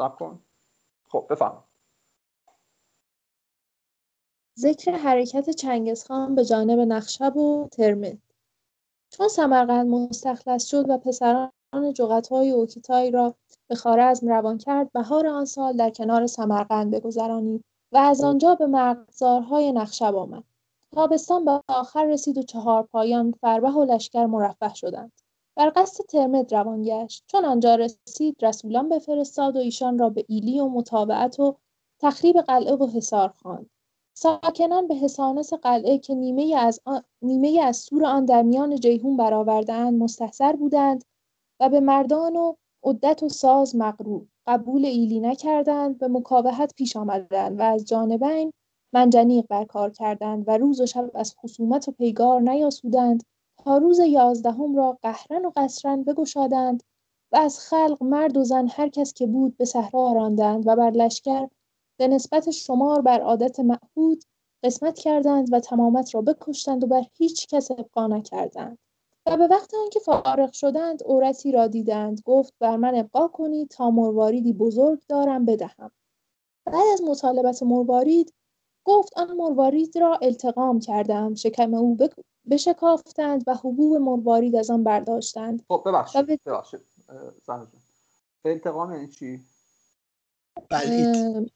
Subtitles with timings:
[0.00, 0.40] سب کن
[1.08, 1.64] خب بفهم
[4.58, 8.18] ذکر حرکت چنگزخان به جانب نخشب و ترمه
[9.10, 11.52] چون سمرقند مستخلص شد و پسران
[11.94, 13.34] جغتای اوکیتای را
[13.68, 18.66] به خارزم روان کرد بهار آن سال در کنار سمرقند بگذرانید و از آنجا به
[18.66, 20.44] مرغزارهای نخشب آمد.
[20.92, 25.12] تابستان به آخر رسید و چهار پایان فربه و لشکر مرفه شدند.
[25.60, 27.24] بر قصد ترمد روان گشت.
[27.26, 31.56] چون آنجا رسید رسولان بفرستاد و ایشان را به ایلی و متابعت و
[32.02, 33.70] تخریب قلعه و حصار خواند.
[34.16, 36.80] ساکنان به حسانس قلعه که نیمه از,
[37.22, 41.04] نیمه از سور آن در میان جیهون برآوردهاند مستحضر بودند
[41.60, 42.54] و به مردان و
[42.84, 44.26] عدت و ساز مغرور.
[44.46, 48.52] قبول ایلی نکردند به مکاوحت پیش آمدند و از جانبین
[48.92, 53.22] منجنیق بر کار کردند و روز و شب از خصومت و پیگار نیاسودند
[53.64, 56.82] تا روز یازدهم را قهرن و قصرن بگشادند
[57.32, 60.90] و از خلق مرد و زن هر کس که بود به صحرا راندند و بر
[60.90, 61.48] لشکر
[61.98, 64.24] به نسبت شمار بر عادت معهود
[64.64, 68.78] قسمت کردند و تمامت را بکشتند و بر هیچ کس ابقا نکردند.
[69.26, 72.20] و به وقت آنکه فارغ شدند عورتی را دیدند.
[72.24, 75.90] گفت بر من ابقا کنید تا مرواریدی بزرگ دارم بدهم.
[76.66, 78.32] بعد از مطالبت مروارید
[78.84, 81.34] گفت آن مروارید را التقام کردم.
[81.34, 81.96] شکم او
[82.50, 85.64] بشکافتند و حبوب مروارید از آن برداشتند.
[85.68, 86.80] خب ببخشید ببخشید.
[88.44, 89.40] التقام یعنی چی؟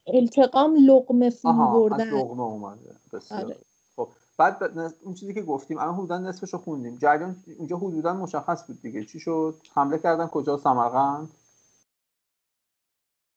[0.06, 2.10] التقام لقمه فرو بردن.
[2.10, 2.96] لقمه اومده.
[3.30, 3.56] آره.
[3.96, 6.96] خب بعد اون چیزی که گفتیم الان حدودا نصفش رو خوندیم.
[6.96, 9.04] جریان اونجا حدودا مشخص بود دیگه.
[9.04, 11.28] چی شد؟ حمله کردن کجا؟ سمرقند؟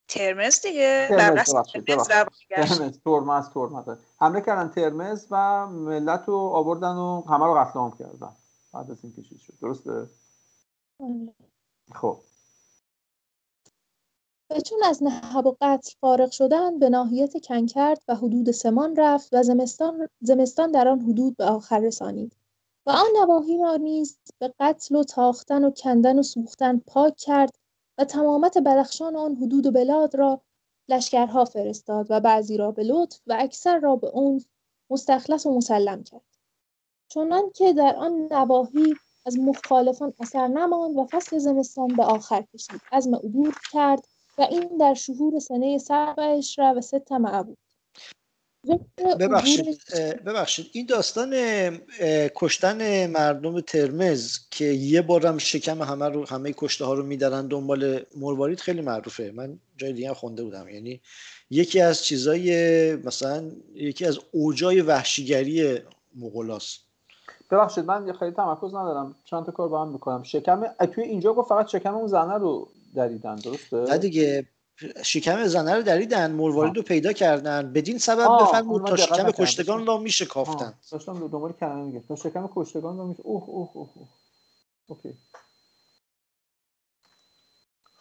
[0.07, 1.07] ترمز دیگه.
[1.09, 2.07] ترمز ترمز
[3.05, 8.35] ترمز ترمز حمله کردن ترمز و ملت رو آوردن و همه رو قتل عام کردن
[8.73, 9.53] بعد از این چیز شد.
[9.61, 9.91] درسته؟
[10.99, 11.33] آره.
[11.93, 12.17] خب.
[14.49, 19.29] و چون از نهب و قتل فارغ شدن به ناحیت کنکرد و حدود سمان رفت
[19.33, 22.35] و زمستان, زمستان در آن حدود به آخر رسانید.
[22.85, 27.57] و آن نواحی را نیز به قتل و تاختن و کندن و سوختن پاک کرد
[27.97, 30.41] و تمامت بدخشان آن حدود و بلاد را
[30.89, 34.45] لشکرها فرستاد و بعضی را به لطف و اکثر را به اون
[34.89, 36.21] مستخلص و مسلم کرد.
[37.09, 38.93] چنان که در آن نواحی
[39.25, 42.81] از مخالفان اثر نماند و فصل زمستان به آخر کشید.
[42.91, 47.57] عزم عبور کرد و این در شهور سنه سبعش را و ست معبود
[49.19, 49.79] ببخشید
[50.25, 50.69] ببخشید.
[50.73, 51.33] این داستان
[52.35, 58.05] کشتن مردم ترمز که یه بارم شکم همه رو همه کشته ها رو میدارن دنبال
[58.17, 59.31] مروارید خیلی معروفه.
[59.35, 60.69] من جای دیگه خونده بودم.
[60.69, 61.01] یعنی
[61.49, 65.79] یکی از چیزای مثلا یکی از اوجای وحشیگری
[66.15, 66.79] مغولاست
[67.51, 69.15] ببخشید من خیلی تمرکز ندارم.
[69.25, 70.23] چند تا کار با هم می‌کنم.
[70.23, 70.63] شکم
[70.93, 74.45] توی اینجا گفت فقط شکم اون زنه رو دریدن درسته؟ نه دیگه.
[75.03, 77.73] شکم زنه رو دریدن مروارید رو پیدا کردن.
[77.73, 80.73] بدین سبب بفرمود تا شکم کشتگان را میشه کافتن.
[80.91, 84.07] داشتم دنبال کلمه میگه تا شکم کشتگان را میشه اوه اوه اوه, اوه.
[84.87, 85.17] اوکی.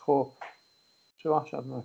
[0.06, 0.32] خب.
[1.18, 1.84] چه وحشتناک.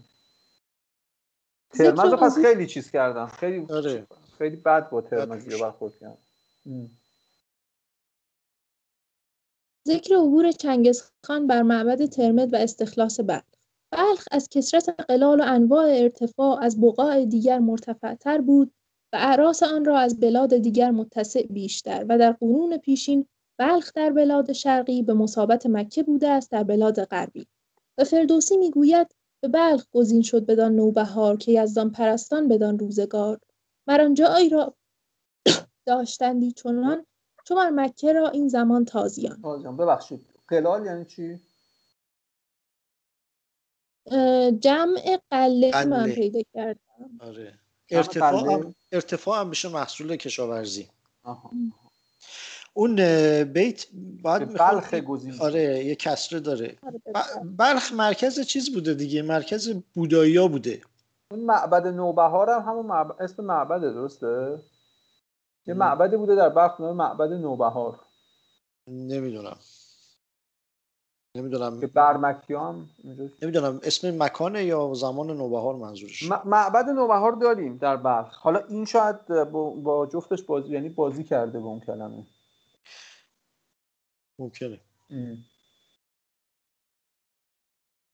[1.74, 4.08] ترمز پس خیلی چیز کردن خیلی آره.
[4.38, 6.18] خیلی بد با ترمزی رو برخورد کردن
[9.88, 13.44] ذکر عبور چنگزخان بر معبد ترمد و استخلاص بلخ
[13.92, 18.74] بلخ از کسرت قلال و انواع ارتفاع از بقاع دیگر مرتفعتر بود
[19.14, 23.28] و اعراس آن را از بلاد دیگر متسع بیشتر و در قرون پیشین
[23.60, 27.48] بلخ در بلاد شرقی به مصابت مکه بوده است در بلاد غربی.
[27.98, 33.40] و فردوسی می‌گوید به بلخ گزین شد بدان نوبهار که یزدان پرستان بدان روزگار.
[33.88, 34.76] مر جایی را
[35.88, 37.06] داشتندی چنان
[37.44, 39.42] چون مکه را این زمان تازیان.
[39.42, 40.26] تازیان ببخشید.
[40.48, 41.40] قلال یعنی چی؟
[44.60, 46.80] جمع قله من پیدا کردم.
[47.20, 47.54] آره.
[47.90, 50.88] ارتفاع هم, ارتفاع هم میشه محصول کشاورزی.
[51.24, 51.52] آها.
[52.74, 52.96] اون
[53.44, 53.86] بیت
[54.22, 56.78] باید بلخ گزین آره یه کسره داره.
[57.44, 57.92] بلخ.
[57.94, 60.82] مرکز چیز بوده دیگه؟ مرکز بودایی ها بوده.
[61.32, 63.22] اون معبد نوبهار هم همون معبد...
[63.22, 64.60] اسم معبده درسته؟
[65.68, 68.00] یه معبدی بوده در بلخ معبد نوبهار.
[68.88, 69.58] نمی‌دونم.
[71.36, 71.80] نمی‌دونم.
[71.80, 72.90] که برمکی هم
[73.42, 78.38] نمی‌دونم اسم مکانه یا زمان نوبهار منظورش م- معبد نوبهار داریم در بلخ.
[78.38, 82.28] حالا این شاید با, با جفتش بازی یعنی بازی کرده به اون کلمه.
[84.40, 84.80] ممکنه.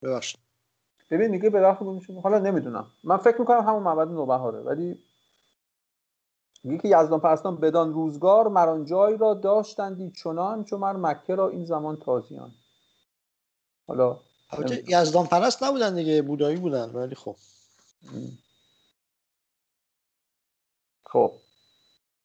[0.03, 0.39] ببخشید.
[1.11, 1.77] ببین دیگه به
[2.23, 2.87] حالا نمی‌دونم.
[3.03, 4.99] من فکر می‌کنم همون معبد نوبهاره ولی
[6.63, 11.49] میگه که یزدان پرستان بدان روزگار مران جای را داشتندی چنان چون مر مکه را
[11.49, 12.51] این زمان تازیان.
[13.87, 14.19] حالا
[14.87, 17.35] یزدان پرست نبودن دیگه بودایی بودن ولی خب.
[21.05, 21.33] خب.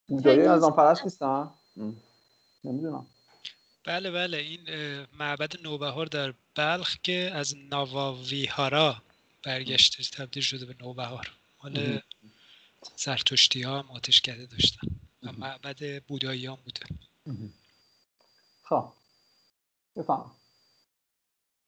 [0.08, 1.50] بودایی یزدان پرست نیستن؟
[2.64, 3.06] نمی‌دونم.
[3.84, 4.38] بله بله.
[4.38, 4.60] این
[5.12, 9.02] معبد نوبهار در بلخ که از ناواویهارا
[9.42, 11.30] برگشته تبدیل شده به نوبهار.
[11.64, 12.00] مال
[12.96, 14.88] زرتشتی ها هم آتشکده داشتن.
[15.22, 16.80] و معبد بودایی هم بوده
[18.62, 18.92] خب.
[19.96, 20.30] بفهم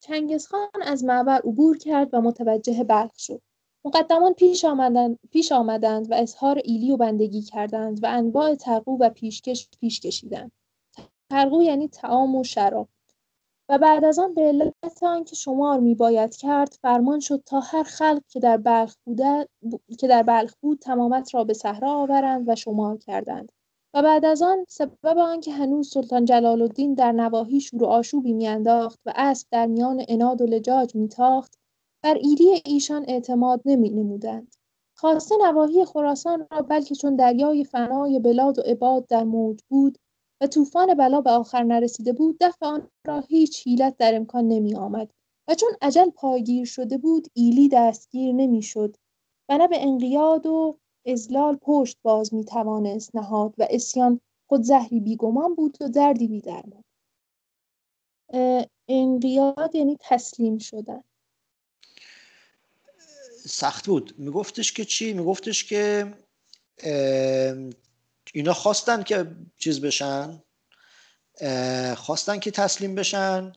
[0.06, 3.42] چنگزخان از معبر عبور کرد و متوجه بلخ شد.
[3.84, 9.10] مقدمان پیش آمدند, پیش آمدند و اظهار ایلی و بندگی کردند و انواع ترقو و
[9.10, 10.52] پیشکش پیش کشیدند.
[11.30, 12.88] ترقو یعنی تعام و شراب.
[13.68, 18.22] و بعد از آن به علت آنکه شمار میباید کرد فرمان شد تا هر خلق
[18.28, 19.48] که در بلخ بوده
[19.98, 23.52] که در بلخ بود تمامت را به صحرا آورند و شمار کردند.
[23.94, 28.32] و بعد از آن سبب آنکه هنوز سلطان جلال الدین در نواحی شور و آشوبی
[28.32, 31.58] میانداخت و اسب در میان اناد و لجاج میتاخت
[32.04, 34.54] بر ایلی ایشان اعتماد نمی نمودند.
[34.96, 39.98] خواسته نواحی خراسان را بلکه چون دریای فنای بلاد و عباد در موج بود
[40.40, 44.74] و طوفان بلا به آخر نرسیده بود دفع آن را هیچ حیلت در امکان نمی
[44.74, 45.10] آمد
[45.48, 48.96] و چون عجل پایگیر شده بود ایلی دستگیر نمی شد
[49.48, 55.00] و نه به انقیاد و ازلال پشت باز می توانست نهاد و اسیان خود زهری
[55.00, 56.84] بیگمان بود و دردی بی درمان
[58.88, 61.02] انقیاد یعنی تسلیم شدن.
[63.46, 64.14] سخت بود.
[64.18, 66.14] میگفتش که چی؟ میگفتش که
[68.32, 69.26] اینا خواستن که
[69.58, 70.42] چیز بشن
[71.96, 73.52] خواستن که تسلیم بشن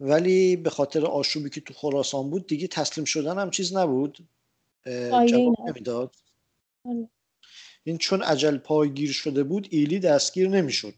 [0.00, 4.28] ولی به خاطر آشوبی که تو خراسان بود دیگه تسلیم شدن هم چیز نبود.
[5.10, 6.16] جواب نمی‌داد.
[6.88, 7.08] آره.
[7.84, 10.94] این چون عجل پایگیر شده بود ایلی دستگیر نمی‌شد.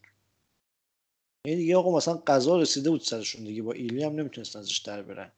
[1.44, 5.02] این دیگه آقا مثلا قضا رسیده بود سرشون دیگه با ایلی هم نمی‌تونستن ازش در
[5.02, 5.32] برن.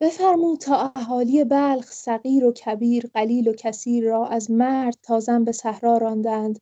[0.00, 5.44] بفرمود تا اهالی بلخ صغیر و کبیر قلیل و کثیر را از مرد تا زن
[5.44, 6.58] به صحرا راندند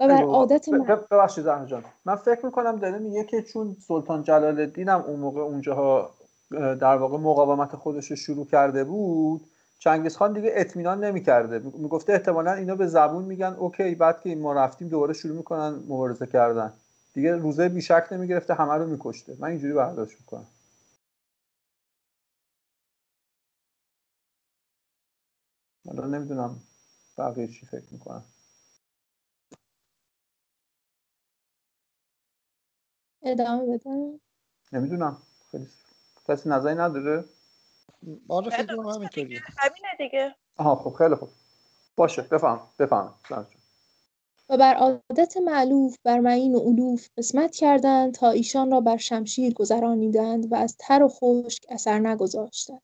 [0.00, 0.70] و بر عادت
[1.10, 1.84] ببخشید جان.
[2.04, 6.14] من فکر می‌کنم داره میگه که چون سلطان جلال الدین هم اون موقع اونجاها
[6.50, 9.46] در واقع مقاومت خودش رو شروع کرده بود.
[9.78, 11.58] چنگیز خان دیگه اطمینان نمی‌کرده.
[11.58, 16.26] می‌گفته احتمالا اینا به زبون میگن اوکی بعد که ما رفتیم دوباره شروع می‌کنن مبارزه
[16.26, 16.72] کردن.
[17.14, 19.36] دیگه روزه بیشک نمی‌گرفته همه رو میکشته.
[19.40, 20.46] من اینجوری برداشت می‌کنم.
[25.88, 26.60] حالا نمی‌دونم
[27.18, 28.24] بقیه چی فکر می‌کنم
[33.22, 34.20] ادامه بدم؟
[34.72, 35.18] نمی‌دونم.
[35.50, 35.68] خیلی
[36.30, 37.24] کسی نظری نداره؟
[38.28, 39.40] آره فکر کنم همینطوریه.
[39.58, 40.34] همینه دیگه.
[40.56, 41.28] آها خب خیلی خوب.
[41.96, 43.14] باشه بفهم بفهم.
[44.48, 49.54] و بر عادت معلوف بر معین و علوف قسمت کردند تا ایشان را بر شمشیر
[49.54, 52.82] گذرانیدند و از تر و خشک اثر نگذاشتند.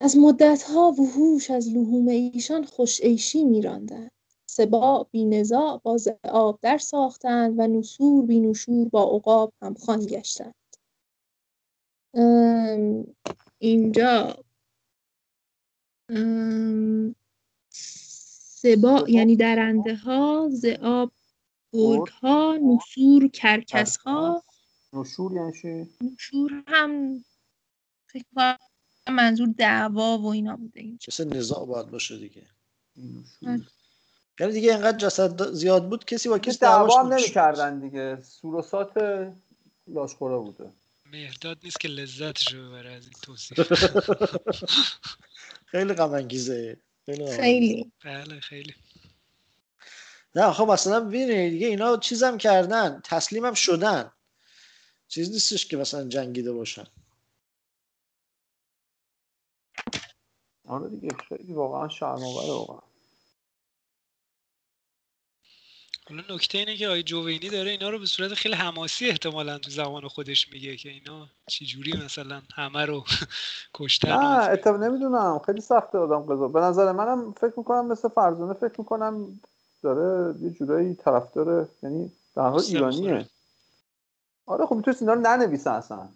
[0.00, 4.10] از مدتها وحوش از لحوم ایشان خوش عیشی میراندند.
[4.46, 10.54] سبا بی نزاع با آب در ساختند و نسور بی نشور با عقاب همخوان گشتند.
[13.58, 14.44] اینجا.
[17.68, 21.12] سبا یعنی درنده ها زعاب
[21.72, 24.42] گرگ ها نسور کرکس ها
[24.92, 27.24] نشور یعنی چی؟ نشور هم
[28.06, 28.56] فکر
[29.08, 32.46] منظور دعوا و اینا بوده چه نزاع باید باشه دیگه.
[34.38, 38.22] یعنی دیگه اینقدر جسد زیاد بود کسی با کسی دعوا هم نمی‌کردن دیگه.
[38.22, 38.92] سوروسات
[39.86, 40.72] لاشخورا بوده.
[41.12, 43.60] مهداد نیست که لذتشو ببره از این توصیف.
[45.72, 46.80] خیلی غم انگیزه.
[47.06, 48.74] خیلی بله خیلی.
[50.34, 54.12] نه خب مثلا ببینید دیگه اینا چیزم کردن تسلیمم شدن.
[55.08, 56.86] چیز نیستش که مثلا جنگیده باشن.
[60.64, 62.87] آره دیگه خیلی واقعا شرم‌آوره واقعا.
[66.08, 69.70] حالا نکته اینه که آی جوینی داره اینا رو به صورت خیلی حماسی احتمالا تو
[69.70, 73.04] زمان خودش میگه که اینا چی جوری مثلا همه رو
[73.74, 75.40] کشتن نه اتفاق نمی‌دونم.
[75.46, 76.48] خیلی سخته آدم قضا.
[76.48, 79.40] به نظر منم فکر می‌کنم مثل فرزانه فکر می‌کنم
[79.82, 83.26] داره یه جورایی طرف داره یعنی در حال ایرانیه.
[84.46, 86.08] آره خب می‌تونست اینا رو ننویسه اصلا.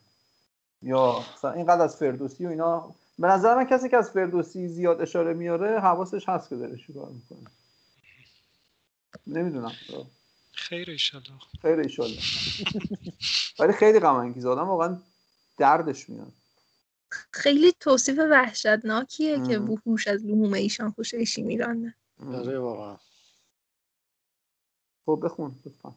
[0.82, 2.94] یا مثلا اینقدر از فردوسی و اینا.
[3.18, 7.08] به نظر من کسی که از فردوسی زیاد اشاره میاره حواسش هست که داره چیکار
[7.08, 7.50] می‌کنه.
[9.26, 9.73] نمی‌دونم.
[10.52, 12.21] خیر ایشالله خیر ایشالله
[13.59, 15.02] ولی خیلی غم انگیز آدم واقعا
[15.59, 16.33] دردش میاد.
[17.31, 21.95] خیلی توصیف وحشتناکیه که وحوش از لحوم ایشان خوششی میرانه
[22.26, 22.97] آره واقعا.
[25.07, 25.95] خب بخون بخون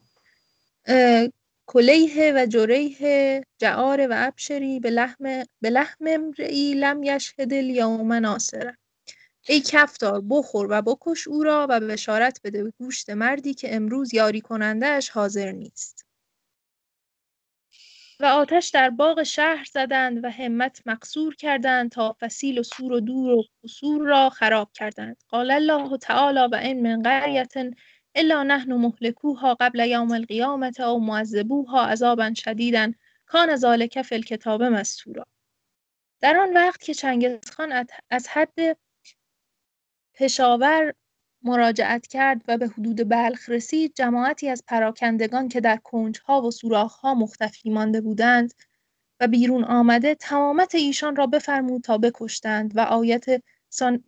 [1.65, 8.77] کلیه و جریه جعار و ابشری به لحم, به لحم امرئی لم یشهد الیوم ناصره
[9.47, 14.13] ای کفتار بخور و بکش او را و بشارت بده به گوشت مردی که امروز
[14.13, 16.05] یاری کنندهش حاضر نیست.
[18.19, 22.99] و آتش در باغ شهر زدند و همت مقصور کردند تا فسیل و سور و
[22.99, 25.23] دور و قصور را خراب کردند.
[25.29, 27.73] قال الله تعالی و این من قریة
[28.15, 32.91] الا نحن مهلكوها قبل یوم القیامة او معذبوها عذابا شدیدا.
[33.25, 35.25] کان ذلک فی الکتاب مستورا.
[36.21, 38.77] در آن وقت که چنگزخان از حد
[40.17, 40.93] پشاور
[41.43, 47.13] مراجعت کرد و به حدود بلخ رسید جماعتی از پراکندگان که در کنجها و سوراخها
[47.13, 48.53] مختفی مانده بودند
[49.19, 53.25] و بیرون آمده تمامت ایشان را بفرمود تا بکشتند و آیت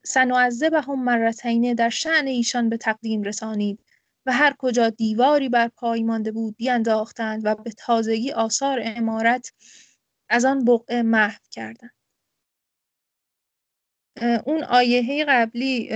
[0.04, 3.80] سنعذبهم مرتین در شعن ایشان به تقدیم رسانید
[4.26, 9.54] و هر کجا دیواری بر پای مانده بود بیانداختند و به تازگی آثار امارت
[10.30, 11.97] از آن بقعه محو کردند.
[14.46, 15.90] اون آیه قبلی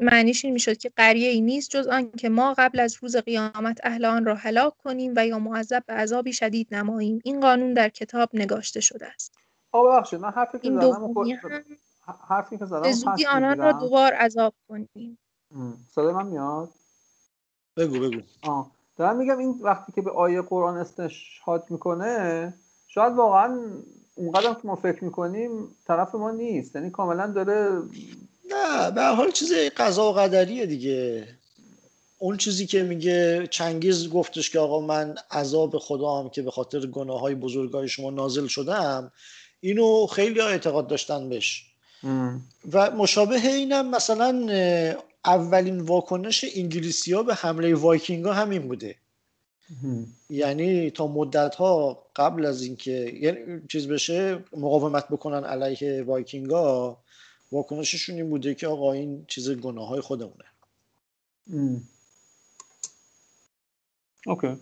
[0.00, 3.80] معنیش این می‌شد که قریه ای نیست جز آن که ما قبل از روز قیامت
[3.82, 7.20] اهل آن را هلاک کنیم و یا معذب به عذابی شدید نماییم.
[7.24, 9.34] این قانون در کتاب نگاشته شده است.
[9.72, 11.14] آه ببخشید من حرفی که زدم
[12.28, 15.18] حرفی که زدم به زودی آنان را دوبار عذاب کنیم.
[15.90, 16.68] صدای من میاد؟
[17.76, 18.20] بگو بگو.
[18.42, 22.54] آه دارم میگم این وقتی که به آیه قرآن استشهاد می‌کنه
[22.88, 23.60] شاید واقعا
[24.14, 25.50] اونقدر که ما فکر می‌کنیم
[25.86, 26.76] طرف ما نیست.
[26.76, 27.82] یعنی کاملا داره
[28.50, 31.28] نه به حال چیز قضا و قدریه دیگه.
[32.18, 36.86] اون چیزی که میگه چنگیز گفتش که آقا من عذاب خدا هم که به خاطر
[36.86, 39.12] گناه های بزرگای شما نازل شدم
[39.60, 41.64] اینو خیلی ها اعتقاد داشتن بهش.
[42.72, 44.48] و مشابه اینم مثلا
[45.24, 48.94] اولین واکنش انگلیسی ها به حمله وایکینگ ها همین بوده.
[50.30, 56.98] یعنی تا مدت ها قبل از اینکه یعنی چیز بشه مقاومت بکنن علیه وایکینگ ها
[57.52, 60.44] واکنششون این بوده که آقا این چیز گناه های خودمونه
[64.26, 64.56] OK.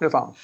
[0.00, 0.34] بفهم.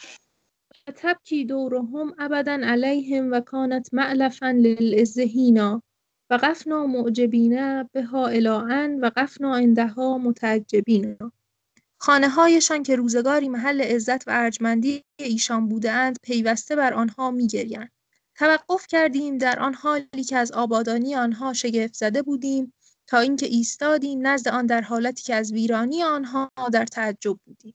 [0.97, 5.83] تبکی دورهم ابدا علیهم و کانت مألفا للعز حینا
[6.31, 11.17] و قفنا معجبین بها الاعن و قفنا اندها متعجبین
[12.05, 17.93] خانه هایشان که روزگاری محل عزت و ارجمندی ایشان بودند پیوسته بر آنها میگریند.
[18.35, 22.75] توقف کردیم در آن حالی که از آبادانی آنها شگفت زده بودیم
[23.07, 27.75] تا اینکه ایستادیم نزد آن در حالتی که از ویرانی آنها در تعجب بودیم.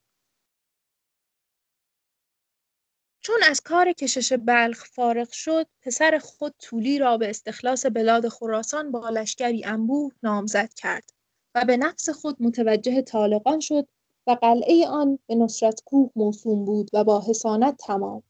[3.22, 8.92] چون از کار کشش بلخ فارغ شد پسر خود طولی را به استخلاص بلاد خراسان
[8.92, 11.10] با لشکری انبوه نامزد کرد
[11.56, 13.88] و به نفس خود متوجه طالقان شد
[14.28, 18.24] و قلعه آن به نصرت کوه موسوم بود و با حسانت تمام.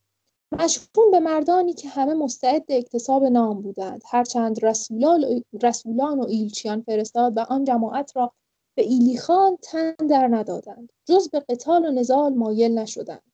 [0.52, 4.04] مشکون به مردانی که همه مستعد اکتساب نام بودند.
[4.06, 8.34] هرچند رسولان, و ایلچیان فرستاد و آن جماعت را
[8.76, 10.92] به ایلیخان تن در ندادند.
[11.06, 13.32] جز به قتال و نزال مایل نشدند.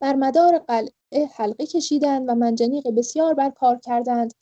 [0.00, 4.34] بر مدار قلعه حلقه کشیدند و منجنیق بسیار بر کار کردند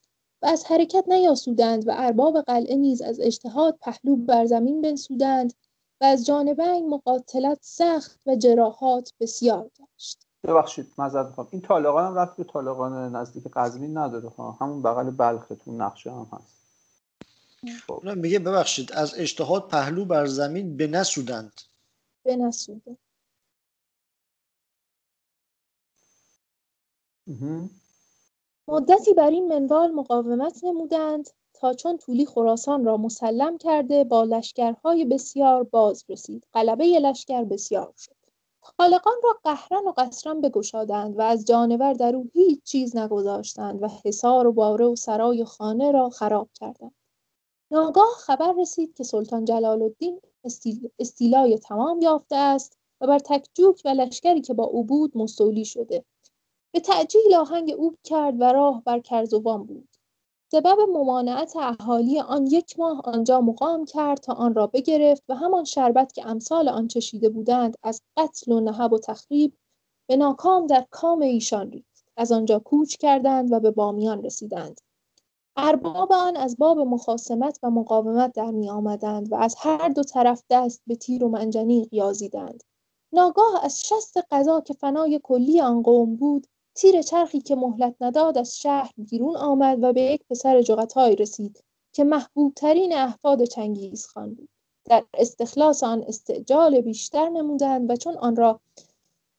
[0.42, 5.52] و از حرکت نیاسودند و ارباب قلعه نیز از اجتهاد پهلو بر زمین بنسودند
[6.00, 10.26] و از جانبین مقاتلت سخت و جراحات بسیار گشت.
[10.44, 14.28] ببخشید معذرت می‌خوام این طالقان هم رفت به طالقان نزدیک قزوین نداره.
[14.28, 16.56] ها همون بغل بلختون نقشه هم هست.
[17.86, 18.02] خب.
[18.04, 21.60] میگه ببخشید از اجتهاد پهلو بر زمین به نسودند
[22.22, 22.96] به نسوده
[28.68, 31.30] مدتی بر این منوال مقاومت نمودند.
[31.60, 36.46] تا چون طولی خراسان را مسلم کرده با لشکرهای بسیار باز رسید.
[36.54, 38.16] غلبه لشکر بسیار شد.
[38.60, 43.88] خالقان را قهرن و قصرن بگشادند و از جانور در او هیچ چیز نگذاشتند و
[44.04, 46.94] حصار و باره و سرای و خانه را خراب کردند.
[47.70, 50.90] ناگاه خبر رسید که سلطان جلال الدین استیل...
[50.98, 56.04] استیلای تمام یافته است و بر تکجوک و لشکری که با او بود مستولی شده.
[56.74, 59.95] به تعجیل آهنگ او کرد و راه بر کرزوان بود.
[60.52, 65.64] سبب ممانعت اهالی آن یک ماه آنجا مقام کرد تا آن را بگرفت و همان
[65.64, 69.56] شربت که امثال آن چشیده بودند از قتل و نهب و تخریب
[70.08, 72.04] به ناکام در کام ایشان ریخت.
[72.16, 74.80] از آنجا کوچ کردند و به بامیان رسیدند.
[75.56, 80.42] ارباب آن از باب مخاسمت و مقاومت در می آمدند و از هر دو طرف
[80.50, 82.62] دست به تیر و منجنیق یازیدند.
[83.12, 88.38] ناگاه از شست قضا که فنای کلی آن قوم بود تیر چرخی که مهلت نداد
[88.38, 94.06] از شهر بیرون آمد و به یک پسر جغتای رسید که محبوب ترین احفاد چنگیز
[94.06, 94.48] خان بود.
[94.84, 98.60] در استخلاص آن استعجال بیشتر نمودند و چون آن را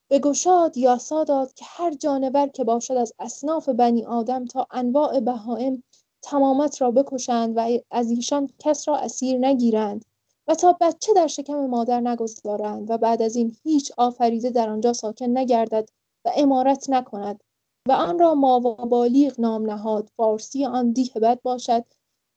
[0.07, 5.19] به گشاد یاسا داد که هر جانور که باشد از اصناف بنی آدم تا انواع
[5.19, 5.83] بهائم
[6.21, 10.05] تمامت را بکشند و از ایشان کس را اسیر نگیرند
[10.47, 14.93] و تا بچه در شکم مادر نگذارند و بعد از این هیچ آفریده در آنجا
[14.93, 15.89] ساکن نگردد
[16.27, 17.43] و امارت نکند
[17.87, 20.11] و آن را ماوابالیغ نام نهاد.
[20.17, 21.85] فارسی آن دیه بد باشد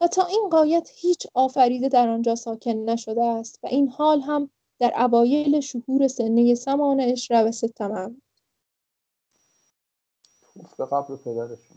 [0.01, 4.51] و تا این قایت هیچ آفریده در آنجا ساکن نشده است و این حال هم
[4.79, 8.23] در اوایل شهور سنه سمان اشره و ستمم
[10.79, 11.77] به قبل پدرشون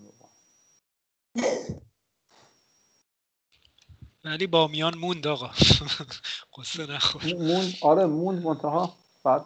[4.25, 5.47] ولی با میان موند آقا.
[6.57, 7.33] قصه نخور.
[7.33, 8.93] موند آره موند منتها
[9.23, 9.45] بعد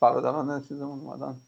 [0.00, 1.40] برادران چیزمون اومدن.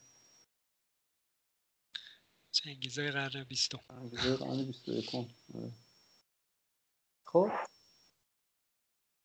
[2.56, 3.80] چنگیزه قرن بیستم.
[3.88, 5.70] چنگیزه قرن بیست آره.
[7.24, 7.50] خب.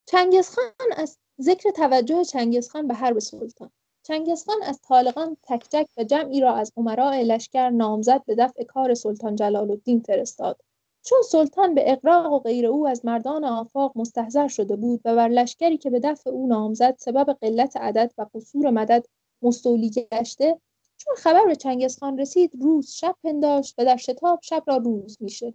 [0.06, 3.72] چنگزخان از ذکر توجه چنگزخان به حرب سلطان.
[4.04, 9.36] چنگزخان از طالقان تکتک و جمعی را از امراء لشکر نامزد به دفع کار سلطان
[9.36, 10.62] جلال الدین فرستاد.
[11.04, 15.28] چون سلطان به اقراق و غیر او از مردان آفاق مستحضر شده بود و بر
[15.28, 19.06] لشکری که به دفع او نامزد سبب قلت عدد و قصور مدد
[19.42, 20.62] مستولی گشته
[21.03, 25.53] چون خبر به چنگزخان رسید روز شب پنداشت و در شتاب شب را روز می‌شد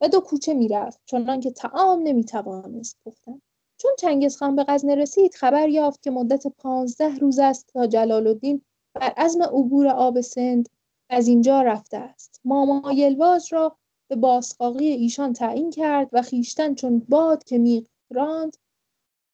[0.00, 3.40] و دو کوچه می‌رفت چنان که تعام نمی‌توانست پختن.
[3.78, 8.62] چون چنگزخان به غزنه رسید خبر یافت که مدت پانزده روز است تا جلال الدین
[8.94, 10.68] بر عزم عبور آب سند
[11.10, 12.40] از اینجا رفته است.
[12.44, 13.76] ماما یلواز را
[14.10, 18.56] به باسقاقی ایشان تعیین کرد و خیشتن چون باد که میراند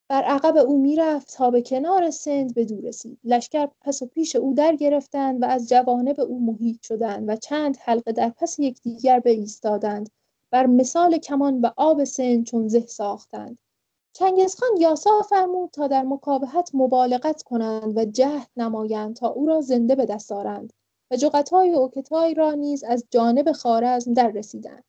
[0.09, 3.19] بر عقب او می‌رفت تا به کنار سند به دور رسید.
[3.25, 7.77] لشکر پس و پیش او در گرفتند و از جوانب او محیط شدند و چند
[7.81, 10.11] حلقه در پس یکدیگر به ایستادند
[10.51, 13.59] بر مثال کمان به آب سند چون زه ساختند.
[14.13, 19.95] چنگزخان یاسا فرمود تا در مکابهت مبالغت کنند و جهد نمایند تا او را زنده
[19.95, 20.73] به دست آرند
[21.11, 24.85] و جغتای و اوکتای را نیز از جانب خارزم در رسیدند.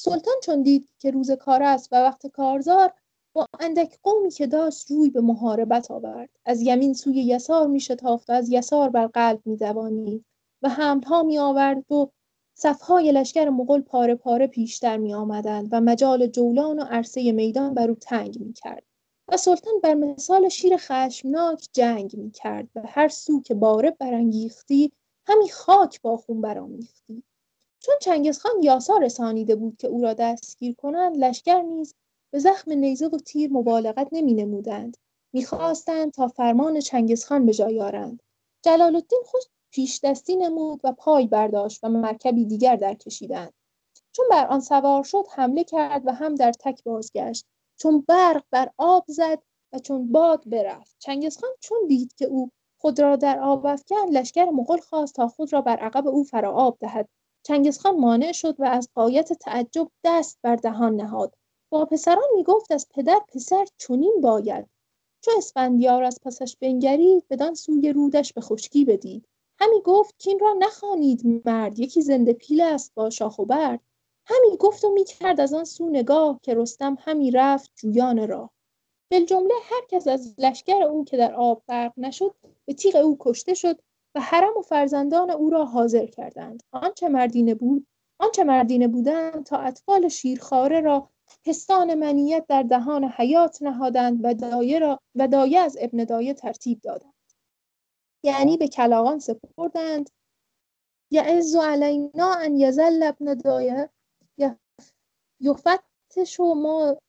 [0.00, 2.92] سلطان چون دید که روز کار است و وقت کارزار
[3.38, 8.32] با اندک قومی که داشت روی به محاربت آورد از یمین سوی یسار شتافت و
[8.32, 10.24] از یسار بر قلب می دوانید
[10.62, 12.10] و حملها می آورد و
[12.54, 17.88] صفهای لشکر مغل پاره پاره پیشتر می آمدند و مجال جولان و عرصه میدان بر
[17.88, 18.82] او تنگ می کرد.
[19.28, 24.92] و سلطان بر مثال شیر خشمناک جنگ می کرد و هر سو که باره برانگیختی
[25.26, 27.22] همی خاک با خون برآمیختی
[27.80, 31.94] چون چنگزخان یاسا رسانیده بود که او را دستگیر کنند لشکر نیز
[32.30, 34.96] به زخم نیزه و تیر مبالغت نمی نمودند
[35.32, 38.22] می‌خواستند تا فرمان چنگزخان به جای آرند.
[38.62, 43.52] جلال الدین خود پیش دستی نمود و پای برداشت و مرکبی دیگر در کشیدند.
[44.12, 47.46] چون بر آن سوار شد حمله کرد و هم در تک بازگشت.
[47.76, 50.96] چون برق بر آب زد و چون باد برفت.
[50.98, 55.52] چنگزخان چون دید که او خود را در آب افکن لشکر مغل خواست تا خود
[55.52, 57.08] را بر عقب او فرا آب دهد.
[57.42, 61.34] چنگزخان مانع شد و از قایت تعجب دست بر دهان نهاد.
[61.70, 64.66] با پسران می‌گفت از پدر پسر چنین باید.
[65.24, 69.28] چو اسفندیار از پسش بنگرید بدان سوی رودش به خشکی بدید.
[69.60, 73.80] همی گفت که این را نخوانید مرد یکی زنده پیل است با شاخ و برد.
[74.26, 78.50] همی گفت و می‌کرد از آن سو نگاه که رستم همی رفت جویان راه
[79.10, 83.54] بالجمله هر کس از لشکر او که در آب غرق نشد به تیغ او کشته
[83.54, 83.80] شد
[84.14, 86.62] و حرم و فرزندان او را حاضر کردند.
[86.72, 87.86] آنچه مردینه بود
[88.18, 91.08] آنچه مردینه بودند تا اطفال شیرخواره را
[91.48, 96.80] پستان منیت در دهان حیات نهادند و دایه, را و دایه از ابن دایه ترتیب
[96.80, 97.14] دادند.
[98.24, 100.10] یعنی به کلاغان سپردند.
[101.10, 103.90] یعز علینا ان یزل ابن دایه.
[105.40, 107.00] یفتش ما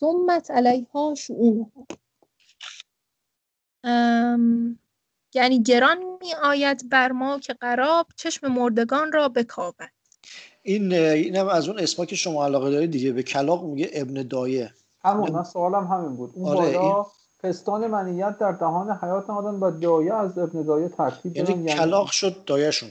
[0.00, 1.86] ثمت علیها شؤونها
[5.34, 9.97] یعنی گران می آید بر ما که قراب چشم مردگان را بکاود.
[10.68, 13.12] این اینم از اون اسما که شما علاقه دارید دیگه.
[13.12, 14.70] به کلاق میگه ابن دایه.
[15.04, 16.30] همون من سوالم همین بود.
[16.34, 17.06] اون آره بالا
[17.42, 22.10] پستان منیت در دهان حیات نهادن و دایه از ابن دایه ترتیب یعنی, یعنی کلاق
[22.10, 22.90] شد دایهشون.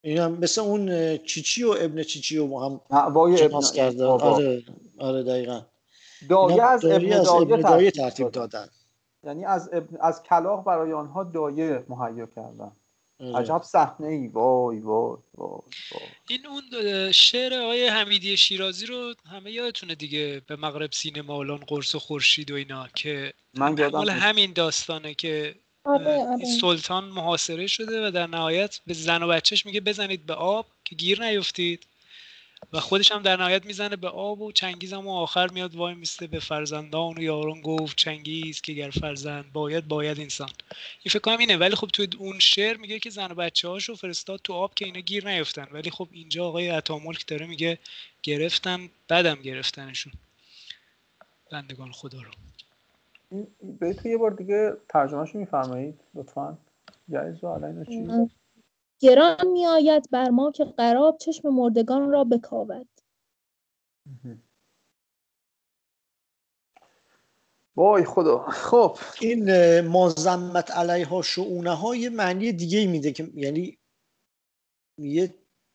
[0.00, 4.04] این هم مثل اون چیچی و ابن چیچی و هم ابن کرده.
[4.04, 4.62] آره
[4.98, 5.60] آره دقیقا.
[6.28, 8.66] دایه از ابن دایه, دایه ترتیب دادن.
[9.24, 9.96] یعنی از ابن...
[10.00, 12.72] از کلاق برای آنها دایه مهیا کردن.
[13.22, 15.60] عجب صحنه ای وای وای وای.
[16.28, 21.94] این اون شعر آقای حمیدی شیرازی رو همه یادتونه دیگه به مغرب سینما الان قرص
[21.94, 25.54] و خورشید و اینا که من همین داستانه که
[25.84, 26.44] آره، آره.
[26.60, 30.94] سلطان محاصره شده و در نهایت به زن و بچهش میگه بزنید به آب که
[30.94, 31.86] گیر نیفتید.
[32.72, 35.94] و خودش هم در نهایت می‌زنه به آب و چنگیز هم و آخر میاد وای
[35.94, 40.48] میسته به فرزندان و یاران گفت چنگیز که گر فرزند باید باید انسان.
[41.02, 41.56] این فکر کنم اینه.
[41.56, 44.84] ولی خب توی اون شعر میگه که زن و بچه هاشو فرستاد تو آب که
[44.84, 47.78] اینا گیر نیفتن ولی خب اینجا آقای عطاملک داره میگه
[48.22, 50.12] گرفتم بدم گرفتنشون.
[51.52, 52.30] بندگان خدا رو.
[53.80, 56.58] به تو یه بار دیگه ترجمهشو میفرمایید لطفا.
[57.12, 58.08] جایز و چی؟
[59.02, 62.88] گران می آید بر ما که قراب چشم مردگان را بکاود.
[67.76, 68.38] وای خدا.
[68.38, 68.98] خب.
[69.20, 73.78] این مازمت علیها شعونه های معنی دیگه میده که یعنی
[74.98, 75.34] یه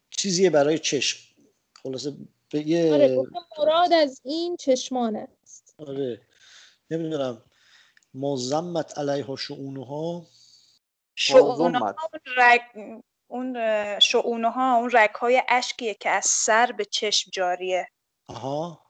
[0.09, 1.35] چیزیه برای چشم.
[1.83, 2.13] خلاصه
[2.51, 3.17] به یه آره
[3.59, 5.75] مراد از این چشمان است.
[5.77, 6.21] آره.
[6.91, 7.41] نمی‌دونم.
[8.13, 10.25] مازمت علیها شعونه ها
[11.15, 11.95] شعونه ها
[13.27, 13.59] اون
[13.99, 17.87] شعونه ها اون رک های اشکیه که از سر به چشم جاریه.
[18.27, 18.81] آها.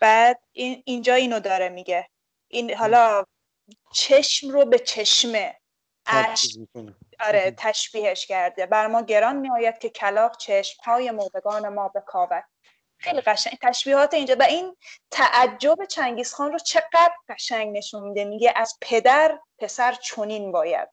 [0.00, 2.08] بعد این اینجا اینو داره میگه.
[2.48, 3.24] این حالا
[3.92, 5.60] چشم رو به چشمه.
[6.06, 6.50] اشک.
[7.20, 8.66] آره تشبیهش کرده.
[8.66, 12.44] بر ما گران میآید که کلاق چشم های مردگان ما بکاود
[12.98, 13.58] خیلی قشنگ.
[13.62, 14.36] تشبیهات اینجا.
[14.38, 14.76] و این
[15.10, 18.24] تعجب چنگیز خان رو چقدر قشنگ نشون میده.
[18.24, 20.88] میگه از پدر پسر چونین باید.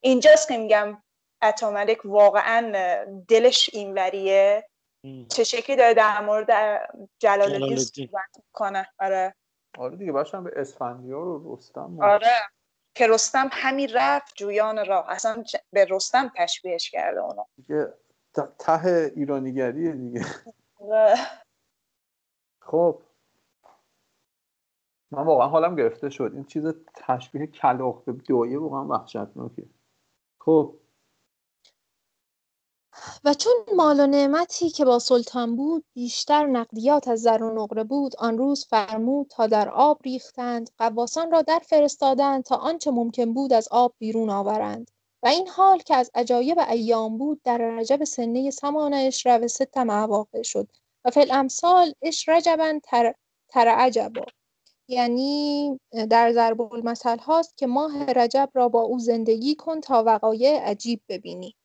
[0.00, 1.02] اینجاست که میگم
[1.42, 2.72] عطاملک واقعا
[3.28, 4.66] دلش اینوریه.
[5.28, 6.80] چه شکلی داره در مورد
[7.18, 9.34] جلال الدین صحبت می‌کنه؟ آره.
[9.78, 12.26] آره دیگه باشم به اسفندیار و رستم آره.
[12.94, 15.10] که رستم همین رفت جویان راه.
[15.10, 17.44] اصلا به رستم تشبیهش کرده اونو.
[17.56, 17.94] دیگه
[18.58, 20.24] ته ایرانیگریه دیگه.
[20.80, 21.14] آره.
[22.62, 23.02] خب.
[25.10, 26.30] من واقعا حالم گرفته شد.
[26.34, 29.66] این چیز تشبیه کلاق به دویه واقعا وحشتناکه.
[30.40, 30.79] خب.
[33.24, 37.84] و چون مال و نعمتی که با سلطان بود بیشتر نقدیات از زر و نقره
[37.84, 43.34] بود آن روز فرمود تا در آب ریختند قواسان را در فرستادند تا آنچه ممکن
[43.34, 44.90] بود از آب بیرون آورند.
[45.22, 50.42] و این حال که از عجایب ایام بود در رجب سنه سمان رو ستم واقع
[50.42, 50.68] شد
[51.04, 53.14] و فی الامثال اش رجبا تر,
[53.48, 54.24] تر عجبا
[54.88, 60.60] یعنی در ضرب المثل هاست که ماه رجب را با او زندگی کن تا وقایع
[60.60, 61.56] عجیب ببینی.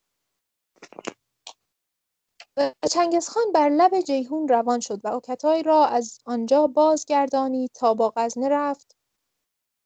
[2.58, 8.14] و چنگزخان بر لب جیهون روان شد و اوکتای را از آنجا بازگردانی تا با
[8.16, 8.96] غزنه رفت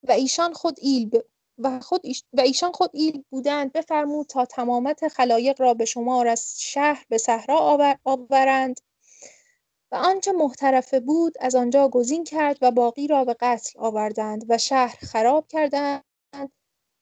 [0.08, 1.20] و ایشان خود ایل
[1.58, 2.02] و, خود
[2.34, 3.72] و ایشان خود ایل بودند.
[3.72, 8.80] بفرمود تا تمامت خلایق را به شمار از شهر به صحرا آورند
[9.92, 14.58] و آنچه محترفه بود از آنجا گزین کرد و باقی را به قتل آوردند و
[14.58, 16.04] شهر خراب کردند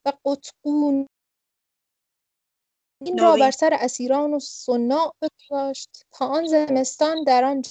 [0.06, 1.08] و قطقون
[3.04, 7.62] این را بر سر اسیران و صناع بگذاشت تا آن زمستان در آن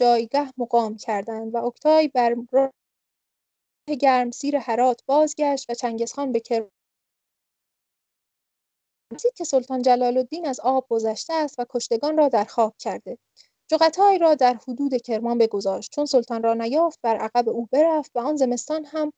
[0.00, 2.72] جایگه مقام کردند و اکتای بر راه
[4.00, 6.70] گرمسیر هرات بازگشت و چنگزخان به کرمان
[9.34, 13.18] که سلطان جلال الدین از آب گذشته است و کشتگان را در خاک کرده.
[13.68, 15.92] جغتای را در حدود کرمان بگذاشت.
[15.92, 19.12] چون سلطان را نیافت بر عقب او برفت و آن زمستان هم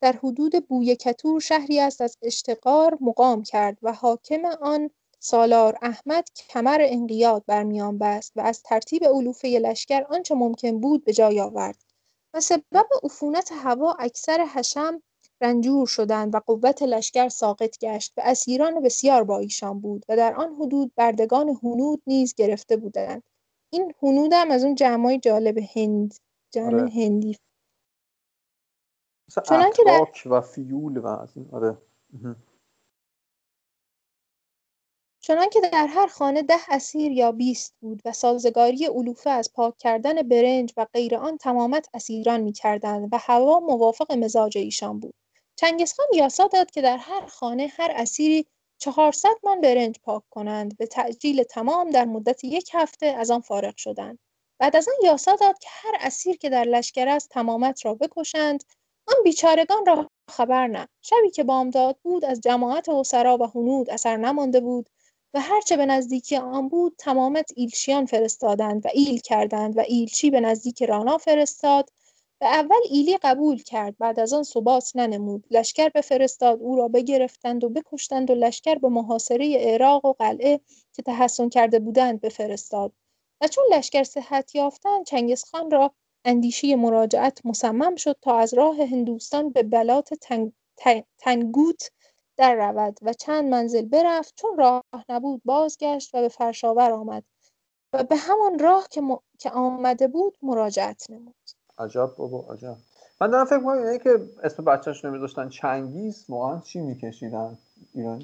[0.00, 6.78] در حدود بویکتور شهری است از اشتقار مقام کرد و حاکم آن سالار احمد کمر
[6.82, 11.84] انقیاد بر میان بست و از ترتیب علوفه لشکر آنچه ممکن بود به جای آورد
[12.34, 15.02] و سبب عفونت هوا اکثر حشم
[15.40, 20.34] رنجور شدند و قوت لشکر ساقط گشت و اسیران بسیار با ایشان بود و در
[20.34, 23.22] آن حدود بردگان هنود نیز گرفته بودند
[23.72, 26.14] این هنود هم از اون جمعای جالب هند
[26.50, 26.90] جمع آره.
[26.90, 27.36] هندی
[29.48, 30.06] چنانکه در...
[30.26, 31.78] و فیول و از این آره
[35.20, 40.22] چنانکه در هر خانه ده اسیر یا بیست بود و سازگاری علوفه از پاک کردن
[40.22, 45.14] برنج و غیر آن تمامت اسیران می کردند و هوا موافق مزاج ایشان بود.
[45.56, 48.46] چنگزخان یاسا داد که در هر خانه هر اسیری
[48.78, 50.76] چهارصد من برنج پاک کنند.
[50.76, 54.18] به تعجیل تمام در مدت یک هفته از آن فارغ شدند.
[54.58, 58.64] بعد از آن یاسا داد که هر اسیر که در لشکر است تمامت را بکشند
[59.08, 60.88] آن بیچارگان را خبر نه.
[61.02, 64.88] شبی که بامداد بود از جماعت اسرا و هنود اثر نمانده بود
[65.34, 70.40] و هرچه به نزدیکی آن بود تمامت ایلچیان فرستادند و ایل کردند و ایلچی به
[70.40, 71.90] نزدیک رانا فرستاد
[72.40, 75.44] و اول ایلی قبول کرد بعد از آن ثبات ننمود.
[75.50, 80.60] لشکر بفرستاد او را بگرفتند و بکشتند و لشکر به محاصره عراق و قلعه
[80.92, 82.92] که تحسن کرده بودند بفرستاد.
[83.40, 85.92] و چون لشکر صحت یافتند چنگزخان را
[86.24, 90.52] اندیشه مراجعت مصمم شد تا از راه هندوستان به بلات تنگ...
[91.18, 91.90] تنگوت
[92.36, 97.24] در رود و چند منزل برفت چون راه نبود بازگشت و به فرشاور آمد
[97.92, 99.16] و به همان راه که, م...
[99.38, 101.34] که آمده بود مراجعت نمود.
[101.78, 102.76] عجب بابا عجب.
[103.20, 107.58] من دارم فکر می‌کنم که اسم بچهش نمیذاشتن چنگیز واقعا چی میکشیدن؟
[107.94, 108.22] ایران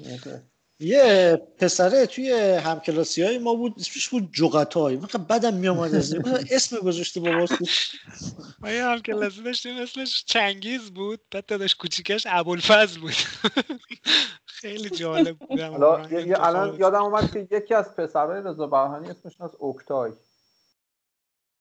[0.79, 5.53] یه پسره توی همکلاسی های ما بود اسمش بود جغتای من بدم.
[5.53, 6.15] میامد از
[6.51, 7.47] اسم گذاشته بابا
[8.59, 11.21] ما یه همکلاسی داشتیم اسمش چنگیز بود.
[11.31, 13.13] بعد داداش کوچیکش ابوالفضل بود.
[14.45, 15.59] خیلی جالب بود.
[15.61, 20.11] الان یادم اومد که یکی از پسرهای رضا براهنی اسمش از اوکتای.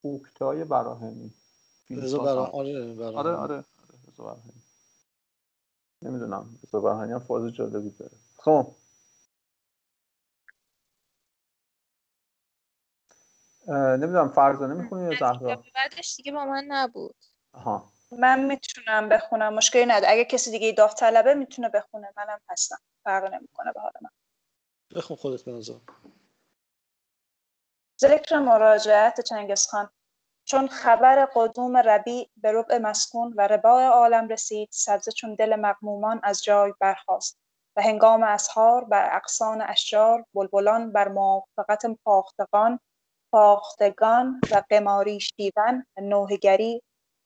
[0.00, 1.34] اوکتای براهنی.
[1.90, 3.64] رضا براهنی آره آره آره
[4.08, 4.62] رضا براهنی.
[6.02, 8.16] نمی‌دونم رضا براهنی هم فاز جالبی داره.
[8.36, 8.74] خب.
[13.68, 17.16] نمی‌دونم فرزانه می‌خونی یا زهرا؟ بعدش دیگه با من نبود.
[17.52, 17.84] آها.
[18.12, 20.12] من می‌تونم بخونم مشکلی نداره.
[20.12, 22.12] اگه کسی دیگه داوطلبه می‌تونه بخونه.
[22.16, 22.78] منم هستم.
[23.04, 24.10] فرق نمی‌کنه به حال من.
[24.96, 25.74] بخون خودت بنظر
[28.00, 29.90] ذکر مراجعت چنگزخان
[30.44, 36.20] چون خبر قدوم ربیع به ربع مسکون و رباع عالم رسید سبزه چون دل مقمومان
[36.22, 37.38] از جای برخاست
[37.76, 42.80] و هنگام اسحار بر اقسان اشجار بلبلان بر موافقت پاختگان
[43.34, 46.82] فاختگان و قماری شیون و نوحگری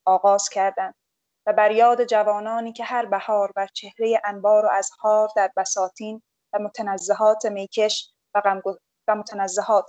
[0.06, 0.94] آغاز کردند
[1.46, 6.58] و بر یاد جوانانی که هر بهار بر چهره انبار و ازهار در بساتین و
[6.58, 8.62] متنزهات میکش و,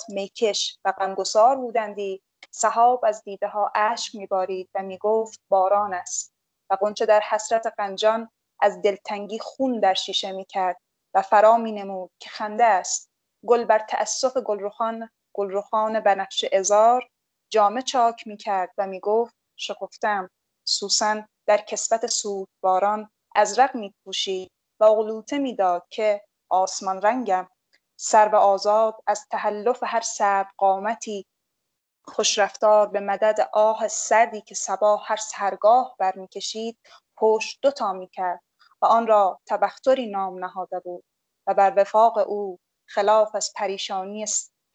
[0.09, 6.33] میکش و غمگسار بودندی صحاب از دیده ها اشک میبارید و می‌گفت باران است
[6.69, 8.29] و قنچه در حسرت قنجان
[8.61, 10.77] از دلتنگی خون در شیشه می‌کرد
[11.13, 13.09] و فرا مینمود که خنده است.
[13.45, 17.09] گل بر تأسف گلرخان گلرخان بنفش ازار
[17.49, 20.29] جامه چاک می کرد و می گفت شکفتم.
[20.67, 23.93] سوسن در کسبت سود باران ازرق می
[24.79, 27.47] و اغلوطه می‌داد که آسمان رنگم.
[27.99, 31.25] سر و آزاد از تحلف هر سر قامتی.
[32.05, 36.79] خوشرفتار به مدد آه سردی که سبا هر سرگاه برمیکشید
[37.17, 38.41] پشت دوتا می‌کرد
[38.81, 41.03] و آن را تبختری نام نهاده بود
[41.47, 44.23] و بر وفاق او خلاف از پریشانی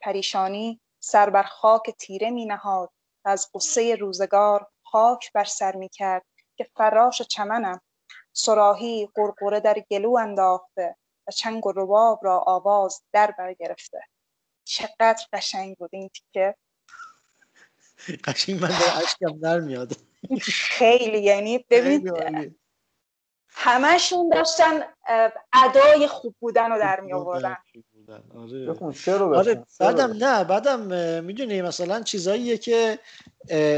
[0.05, 2.91] پریشانی سر بر خاک تیره می نهاد
[3.25, 6.25] و از قصه روزگار خاک بر سر می کرد
[6.57, 7.81] که فراش چمنم
[8.33, 14.01] سراهی قرقره در گلو انداخته و چنگ و رباب را آواز در برگرفته
[14.65, 16.55] چقدر قشنگ بود این تیکه.
[18.25, 19.93] قشنگ من در عشقم در میاد.
[20.43, 22.13] خیلی یعنی ببین
[23.49, 24.85] همشون داشتن
[25.53, 27.57] ادای خوب بودن رو در می آوردن
[28.35, 29.37] آره.
[29.37, 30.81] آره بعدم نه بعدم
[31.25, 32.99] می‌دونی مثلا چیزاییه که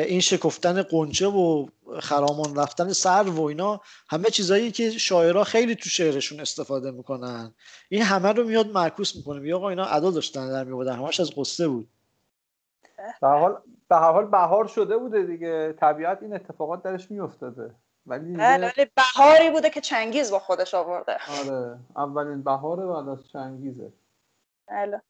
[0.09, 1.67] این شکفتن قنچه و
[2.01, 7.55] خرامان رفتن سر و اینا همه چیزایی که شاعرها خیلی تو شعرشون استفاده می‌کنن.
[7.89, 9.41] این همه رو میاد معکوس می‌کنه.
[9.41, 11.89] میگه آقا اینا ادا داشتن در میبودن همش از قصه بود.
[13.21, 13.57] به حال
[13.89, 15.73] به حال بهار شده بوده دیگه.
[15.73, 17.75] طبیعت این اتفاقات درش میافتاده.
[18.07, 21.17] ولی بله بهاری بوده که چنگیز با خودش آورده.
[21.41, 21.79] آره.
[21.97, 23.93] اولین بهاره بعد از چنگیزه.
[24.69, 25.03] بله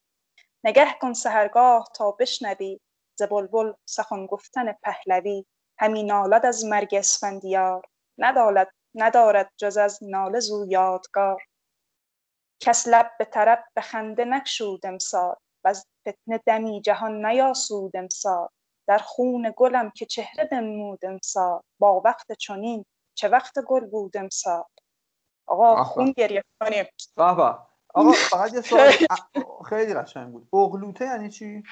[0.65, 2.81] نگه کن سهرگاه تا بشنوی
[3.19, 5.47] ز بلبل سخن گفتن پهلوی.
[5.79, 7.87] همین نالد از مرگ اسفندیار
[8.19, 11.43] ندارد ندارد جز از ناله زو یادگار.
[12.61, 18.49] کس لب به طرب به خنده نگشود امسال از فتنه دمی جهان نیاسود امسال.
[18.89, 24.65] در خون گلم که چهره بنمود امسال با وقت چنین چه وقت گل بود امسال.
[25.47, 26.85] آقا خون گریه کنیم.
[27.97, 28.93] آقا فقط یه سوال
[29.69, 29.95] خیلی.
[29.95, 30.49] قشنگ بود.
[30.53, 31.63] اغلوته یعنی چی؟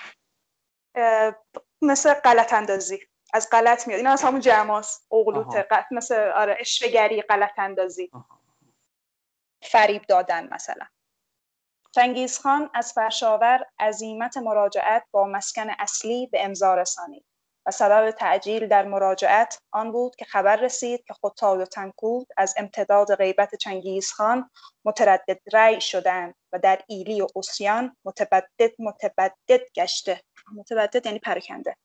[1.83, 2.99] مثل غلط اندازی.
[3.33, 3.99] از غلط میاد.
[3.99, 8.11] این از همون جماس اغلوته مثل آره اشوگری غلط اندازی.
[9.63, 10.87] فریب دادن مثلا.
[11.95, 17.25] چنگیز خان از فرشاور عظیمت مراجعت با مسکن اصلی به امضا رسانید.
[17.67, 22.55] و سبب تعجیل در مراجعت آن بود که خبر رسید که خطاب و تنکود از
[22.57, 24.51] امتداد غیبت چنگیزخان
[24.85, 30.21] متردد رأی شدند و در ایلی و اسیان متبدد متبدد گشته.
[30.57, 31.77] متبدد یعنی پرکنده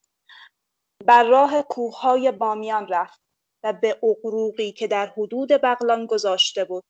[1.05, 3.21] بر راه کوههای بامیان رفت
[3.63, 6.83] و به اقروقی که در حدود بغلان گذاشته بود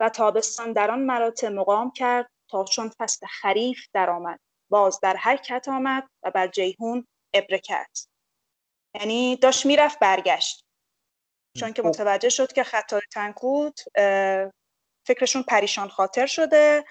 [0.00, 4.40] و تابستان در آن مراتع مقام کرد تا چون فصل خریف درآمد.
[4.70, 8.09] باز در حرکت آمد و بر جیهون ابره کرد.
[8.94, 10.64] یعنی داشت می‌رفت برگشت.
[11.56, 13.80] چون که متوجه شد که خطای تنکود
[15.06, 16.84] فکرشون پریشان خاطر شده.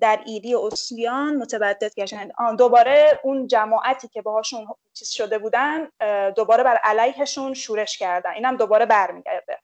[0.00, 5.90] در ایدی اسلیان متبدد گشتن دوباره اون جماعتی که باهاشون چیز شده بودن
[6.36, 8.32] دوباره بر علیهشون شورش کردن.
[8.32, 9.58] اینم دوباره برمیگرده.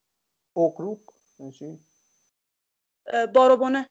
[0.57, 0.99] اقروق؟
[3.35, 3.91] باروبونه.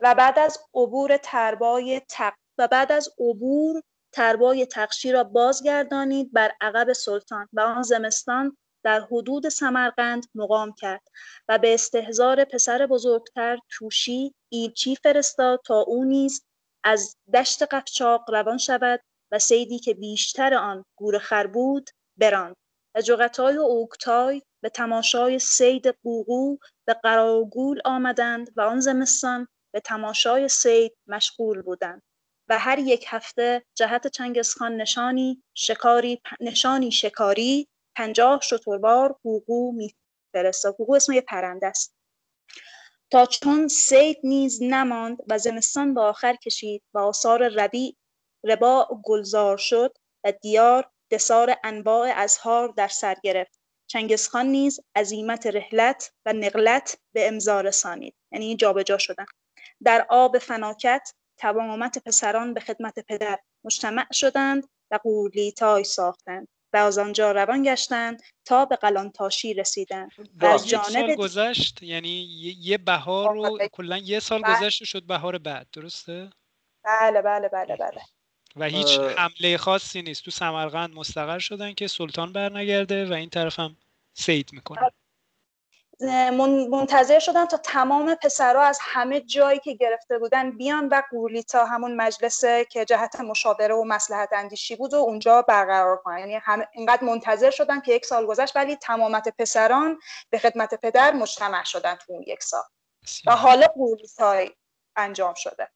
[0.00, 3.82] و بعد از عبور تربای تق و بعد از عبور
[4.14, 11.02] تربای تقشی را بازگردانید بر عقب سلطان و آن زمستان در حدود سمرقند مقام کرد
[11.48, 16.44] و به استهزار پسر بزرگتر توشی ایلچی فرستاد تا او نیز
[16.84, 19.00] از دشت قفچاق روان شود
[19.32, 22.56] و سیدی که بیشتر آن گورخر بود براند.
[22.94, 29.80] و جغتای و اوکتای به تماشای سید قوقو به قراگول آمدند و آن زمستان به
[29.80, 32.02] تماشای سید مشغول بودند.
[32.48, 40.76] و هر یک هفته جهت چنگزخان نشانی شکاری نشانی شکاری پنجاه شتربار قوقو میفرستاد.
[40.76, 41.94] قوقو اسم یه پرنده است.
[43.10, 47.96] تا چون سید نیز نماند و زمستان به آخر کشید و آثار ربیع
[48.44, 53.58] ربا گلزار شد و دیار دسار انواع ازهار در سر گرفت.
[53.86, 58.14] چنگزخان نیز عزیمت رحلت و نقلت به امضا رسانید.
[58.32, 59.26] یعنی جابجا شدن.
[59.84, 66.98] در آب فناکت تمامت پسران به خدمت پدر مجتمع شدند و قولیتای ساختند و از
[66.98, 70.10] آنجا روان گشتند تا به قلانتاشی رسیدند.
[70.42, 72.08] و از یک سال جانب گذشت یعنی
[72.60, 73.68] یه- بهار رو بله.
[73.68, 74.56] کلا یه سال بله.
[74.56, 76.30] گذشت و شد بهار بعد درسته؟
[76.84, 78.00] بله بله بله بله.
[78.56, 78.98] و هیچ.
[78.98, 80.24] حمله خاصی نیست.
[80.24, 83.76] تو سمرقند مستقر شدن که سلطان برنگرده و این طرف هم
[84.16, 84.80] سید می‌کنه.
[84.82, 84.90] من-
[86.70, 91.96] منتظر شدن تا تمام پسرها از همه جایی که گرفته بودن بیان و قولیتا همون
[91.96, 97.04] مجلسه که جهت مشاوره و مسلحت اندیشی بود و اونجا برقرار کنن یعنی همه اینقدر
[97.04, 99.98] منتظر شدن که یک سال گذشت ولی تمامت پسران
[100.30, 102.62] به خدمت پدر مجتمع شدن تو اون یک سال
[103.26, 103.36] و.
[103.36, 104.50] حالا قولیتای
[104.96, 105.68] انجام شده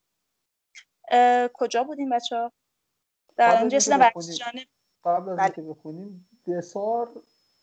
[1.55, 2.53] کجا بودیم بچه ها؟
[3.37, 4.67] در قبل آنجا از اینکه
[5.05, 5.45] قبل از بله.
[5.45, 7.09] اینکه بخونیم دسار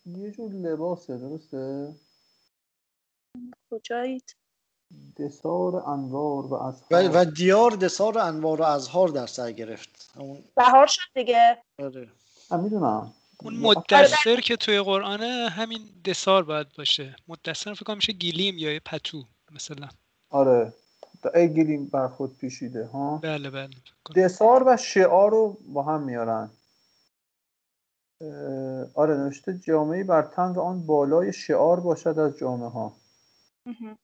[0.06, 1.94] یه جور لباسه درسته
[3.70, 4.36] کجایید؟
[5.16, 10.10] دسار انوار و از و, و دیار دسار انوار و ازهار در سر گرفت.
[10.16, 11.62] همون بهار شد دیگه.
[11.78, 12.08] آره.
[12.62, 13.12] می‌دونم.
[13.42, 17.16] اون مدثر که توی قرآنه همین دسار باید باشه.
[17.28, 19.88] مدثر فکر کنم میشه گیلیم یا یه پتو مثلا.
[20.30, 20.72] آره.
[21.34, 23.70] ای گیریم بر خود پیشیده ها؟ بله بله.
[24.16, 26.50] دسار و شعار رو با هم میارن.
[28.94, 32.96] آره نوشته جامعه بر تن و آن بالای شعار باشد از جامعه ها
[33.66, 33.98] مهم.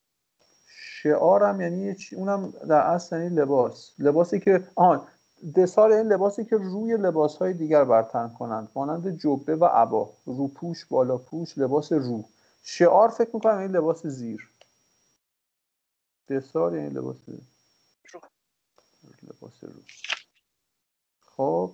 [1.03, 3.93] شعار هم یعنی چی- اونم در اصل یعنی لباس.
[3.99, 5.09] لباسی که آن
[5.57, 10.11] دسار این لباسی که روی لباس های دیگر برتن کنند مانند جبه و عبا.
[10.27, 12.25] روپوش بالا پوش لباس رو.
[12.63, 14.51] شعار فکر می‌کنم این لباس زیر.
[16.29, 17.17] دسار یعنی لباس.
[19.23, 19.71] لباس رو.
[21.37, 21.73] خب.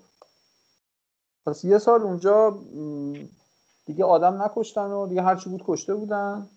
[1.46, 2.58] پس یه سال اونجا
[3.86, 6.50] دیگه آدم نکشتن و دیگه هرچی بود کشته بودن.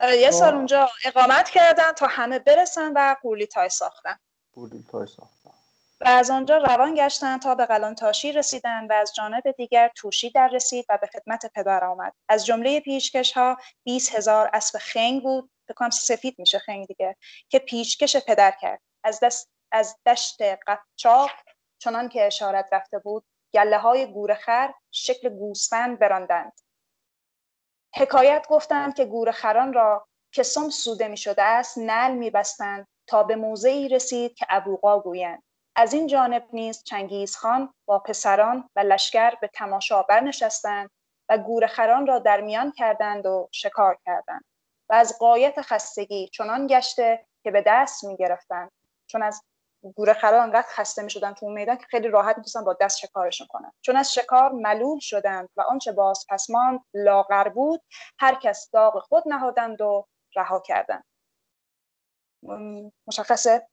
[0.00, 0.54] یه سال آه.
[0.54, 4.16] اونجا اقامت کردن تا همه برسن و قولیتای ساختن.
[4.52, 5.50] بودی تای ساختن.
[6.00, 10.48] و از آنجا روان گشتند تا به قلانتاشی رسیدند و از جانب دیگر توشی در
[10.48, 12.12] رسید و به خدمت پدر آمد.
[12.28, 15.50] از جمله پیشکش ها 20 هزار اسب خنگ بود.
[15.64, 17.16] فکر کنم سفید میشه خنگ دیگه
[17.48, 18.80] که پیشکش پدر کرد.
[19.04, 21.30] از دست از دشت قفچاق
[21.78, 26.52] چنان که اشارت رفته بود گله های گورخر شکل گوسفند براندند.
[27.96, 33.22] حکایت گفتند که گورخران را که سم سوده می شده است نل می بستند تا
[33.22, 35.42] به موضعی رسید که ابوقا گویند.
[35.76, 40.90] از این جانب نیز چنگیز خان با پسران و لشکر به تماشا برنشستند
[41.28, 44.44] و گورخران را در میان کردند و شکار کردند
[44.90, 48.70] و از قایت خستگی چنان گشته که به دست می گرفتند
[49.06, 49.42] چون از
[49.82, 53.46] گورخران انقدر خسته می شدن تو اون میدان که خیلی راحت می‌تونستن با دست شکارشون
[53.50, 53.72] کنن.
[53.80, 57.82] چون از شکار ملول شدند و آنچه باز پس ماند لاغر بود
[58.18, 61.04] هر کس داغ خود نهادند و رها کردند.
[63.06, 63.68] مشخصه؟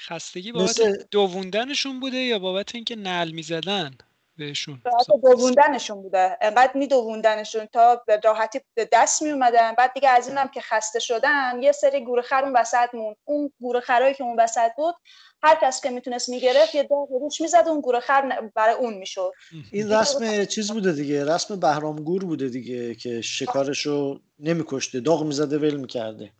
[0.00, 3.90] خستگی بابت مثل- دووندنشون بوده یا بابت اینکه نل می‌زدن؟
[4.40, 4.82] بهشون.
[4.84, 6.38] راحت دووندنشون بوده.
[6.40, 10.60] انقدر می دووندنشون تا به راحتی به دست می اومدن بعد دیگه از اینم که
[10.60, 13.16] خسته شدن یه سری گورخر اون وسط موند.
[13.24, 14.94] اون گورخرایی که اون وسط بود
[15.42, 19.32] هر کس که می‌تونست می‌گرفت یه داغ روش می‌زد اون گورخر ن- برای اون می‌شد.
[19.72, 21.34] این رسم چیز بوده دیگه.
[21.34, 25.00] رسم بهرامگور بوده دیگه که شکارشو نمیکشته.
[25.00, 26.32] داغ می‌زده ول می‌کرده.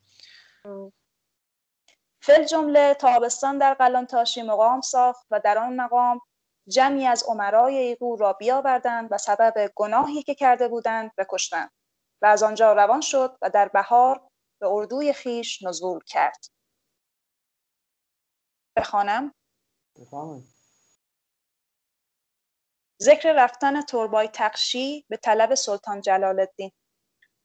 [2.22, 6.20] فل جمله تابستان در قلانتاشی مقام ساخت و در آن مقام
[6.70, 11.70] جمعی از عمرای ایغور را بیاوردند و سبب گناهی که کرده بودند بکشتند
[12.22, 14.28] و از آنجا روان شد و در بهار
[14.60, 16.46] به اردوی خیش نزول کرد.
[18.76, 19.34] بخوانم.
[23.02, 26.72] ذکر رفتن تربای تقشی به طلب سلطان جلال الدین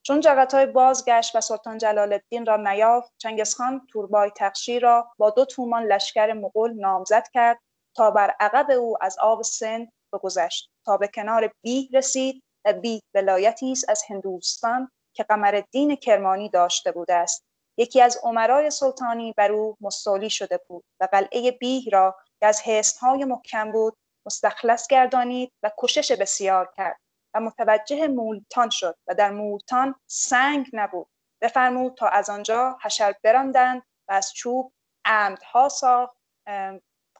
[0.05, 5.45] چون جغتای بازگشت و سلطان جلال الدین را نیافت چنگزخان توربای تقشی را با دو
[5.45, 7.59] تومان لشکر مغول نامزد کرد
[7.95, 10.69] تا بر عقب او از آب سند بگذشت.
[10.85, 16.49] تا به کنار بیه رسید و بیه ولایتی است از هندوستان که قمر الدین کرمانی
[16.49, 17.45] داشته بوده است.
[17.77, 22.61] یکی از عمرای سلطانی بر او مستولی شده بود و قلعه بیه را که از
[22.61, 26.99] حصنهای محکم بود مستخلص گردانید و کشش بسیار کرد
[27.33, 31.07] و متوجه مولتان شد و در مولتان سنگ نبود.
[31.41, 34.73] بفرمود تا از آنجا حشر براندند و از چوب
[35.05, 36.17] عمدها ساخت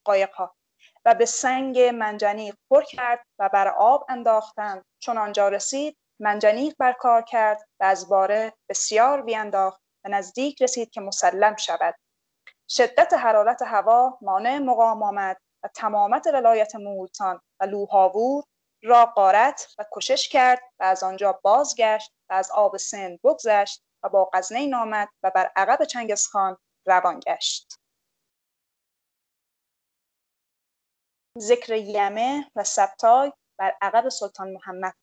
[0.04, 0.55] قایقها.
[1.06, 4.86] و به سنگ منجنیق پر کرد و بر آب انداختند.
[5.00, 10.90] چون آنجا رسید منجنیق بر کار کرد و از باره بسیار بیانداخت و نزدیک رسید
[10.90, 11.96] که مسلم شود.
[12.70, 18.44] شدت حرارت هوا مانع مقام آمد و تمامت ولایت مولتان و لوهاوور
[18.84, 24.10] را قارت و کشش کرد و از آنجا بازگشت و از آب سند بگذشت و
[24.10, 27.85] با قزنین آمد و بر عقب چنگسخان روان گشت.
[31.40, 34.94] ذکر یمه و سبتای بر عقب سلطان محمد.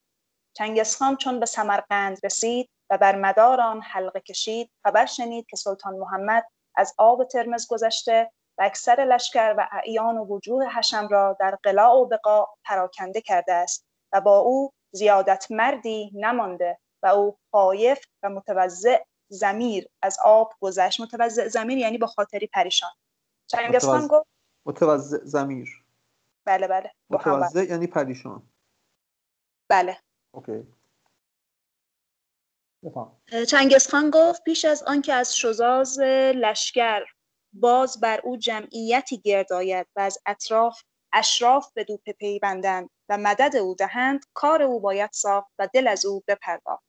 [0.57, 5.95] چنگسخان چون به سمرقند رسید و بر مدار آن حلقه کشید خبر شنید که سلطان
[5.95, 6.45] محمد
[6.77, 11.95] از آب ترمز گذشته و اکثر لشکر و اعیان و وجوه حشم را در قلاع
[11.95, 18.29] و بقا پراکنده کرده است و با او زیادت مردی نمانده و او خایف و
[18.29, 21.01] متوضع زمیر از آب گذشت.
[21.01, 22.91] متوضع زمیر یعنی با خاطری پریشان.
[23.47, 24.27] چنگسخان گفت
[24.67, 25.82] متوضع زمیر
[26.45, 26.91] بله بله.
[27.11, 28.53] متوضع یعنی پریشان.
[29.71, 29.99] بله.
[30.35, 30.67] اوکی.
[33.49, 35.99] چنگسخان گفت پیش از آنکه از شزاز
[36.35, 37.05] لشکر
[37.53, 40.83] باز بر او جمعیتی گرد آید و از اطراف
[41.13, 41.99] اشراف به دو
[42.43, 46.85] بندند و مدد او دهند کار او باید ساخت و دل از او بپرداخت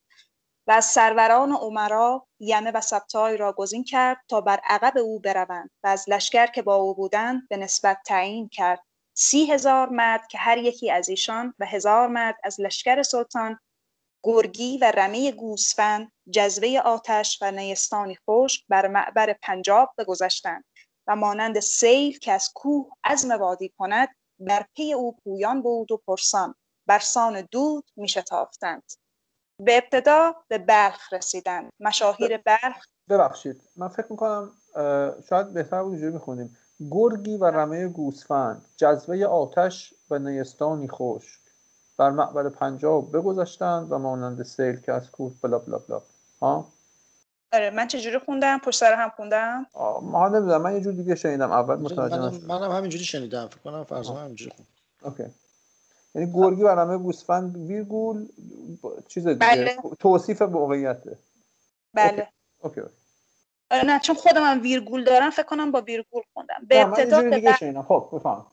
[0.68, 5.20] و از سروران و عمرا یمه و سبتای را گزین کرد تا بر عقب او
[5.20, 8.84] بروند و از لشکر که با او بودند به نسبت تعیین کرد.
[9.14, 13.60] سی هزار مرد که هر یکی از ایشان و هزار مرد از لشکر سلطان
[14.24, 20.64] گرگی و رمه گوسفند جذبه آتش و نیستانی خوش بر معبر پنجاب بگذشتند
[21.08, 24.10] و مانند سیل که از کوه از وادی کند
[24.40, 26.56] بر پی او پویان بود و پرسان
[26.88, 28.84] برسان دود میشتافتند
[29.60, 31.72] به ابتدا به بلخ رسیدند.
[31.80, 32.86] مشاهیر بلخ.
[33.10, 33.62] ببخشید.
[33.76, 34.52] من فکر می‌کنم
[35.30, 36.58] شاید بهتر بود اینجوری می‌خونیم
[36.92, 41.40] گرگی و رمه گوسفند جذبه آتش و نیستانی خوش
[41.98, 46.02] بر معبر پنجاب بگذاشتند و مانند سیل که از کوه بلا بلا بلا.
[46.42, 46.68] ها؟
[47.54, 49.66] آره من چجوری خوندم؟ پشت سر هم خوندم؟
[50.02, 51.52] ما نمی‌دونم من یه جور دیگه شنیدم.
[51.52, 53.48] اول متوجه منم, منم همینجوری شنیدم.
[53.48, 54.72] فکر کنم فرضا همینجوری خوندم
[55.04, 55.34] OK.
[56.16, 58.28] یعنی گرگی و رمه گوسفند ویرگول
[59.08, 59.78] چیز دیگه بله.
[60.00, 61.18] توصیف موقعیته
[61.94, 62.28] بله.
[62.60, 62.94] OK, OK.
[63.74, 66.66] آره نه چون خودم هم ویرگول دارم فکر کنم با ویرگول خوندم.
[66.68, 68.46] به ابتدا به شنیدم خب بفهم.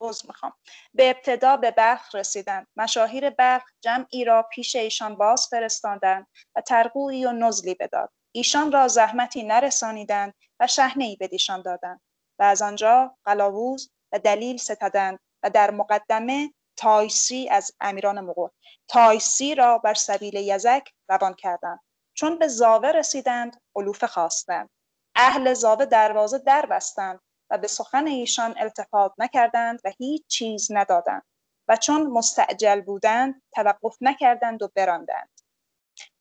[0.00, 0.52] می‌خوام.
[0.94, 7.24] به ابتدا به بلخ رسیدند مشاهیر بلخ جمعی را پیش ایشان باز فرستادند و ترقوی
[7.24, 8.10] و نزلی بداد.
[8.32, 12.00] ایشان را زحمتی نرسانیدند و شحنه ای بدیشان دادند
[12.38, 18.50] و از آنجا قلاووز و دلیل ستدند و در مقدمه تایسی از امیران مغول.
[18.88, 21.80] تایسی را بر سبیل یزک روان کردند.
[22.18, 24.70] چون به زاوه رسیدند علوفه خواستند.
[25.14, 31.22] اهل زاوه دروازه در بستند و به سخن ایشان التفات نکردند و هیچ چیز ندادند
[31.68, 35.40] و چون مستعجل بودند توقف نکردند و براندند.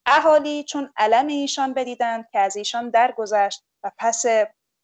[0.05, 4.25] اهالی چون علم ایشان بدیدند که از ایشان درگذشت و پس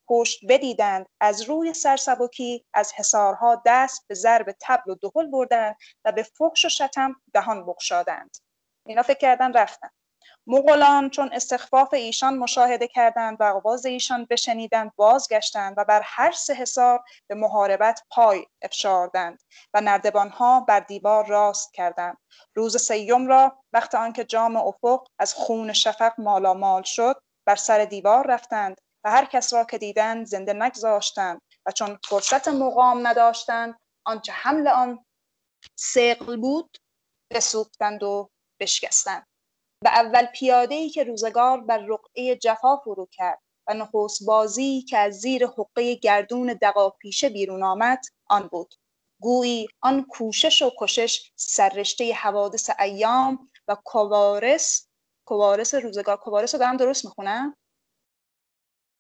[0.10, 6.12] پشت بدیدند از روی سرسبکی از حسارها دست به ضرب تبل و دهل بردند و
[6.12, 8.38] به فحش و شتم دهان بخشادند
[8.86, 9.90] اینا فکر کردن رفتن.
[10.48, 16.54] مغولان چون استخفاف ایشان مشاهده کردند و آواز ایشان بشنیدند بازگشتند و بر هر سه
[16.54, 22.18] حصار به محاربت پای افشاردند و نردبانها بر دیوار راست کردند.
[22.56, 27.16] روز سیوم را وقت آنکه جام افق از خون شفق مالامال شد
[27.48, 32.48] بر سر دیوار رفتند و هر کس را که دیدند زنده نگذاشتند و چون فرصت
[32.48, 33.76] مقام نداشتند
[34.06, 35.06] آنچه حمل آن
[35.76, 36.78] سقل بود
[37.32, 38.30] بسوختند و
[38.60, 39.33] بشکستند.
[39.84, 44.98] و اول پیاده ای که روزگار بر رقعه جفا فرو کرد و نخست بازی که
[44.98, 48.76] از زیر حقه گردون دقا پیشه بیرون آمد آن بود.
[49.22, 54.88] گویی آن کوشش و کشش سررشته حوادث ایام و کوارس
[55.26, 57.56] کوارس روزگار کوارس رو دارم درست می‌خونم؟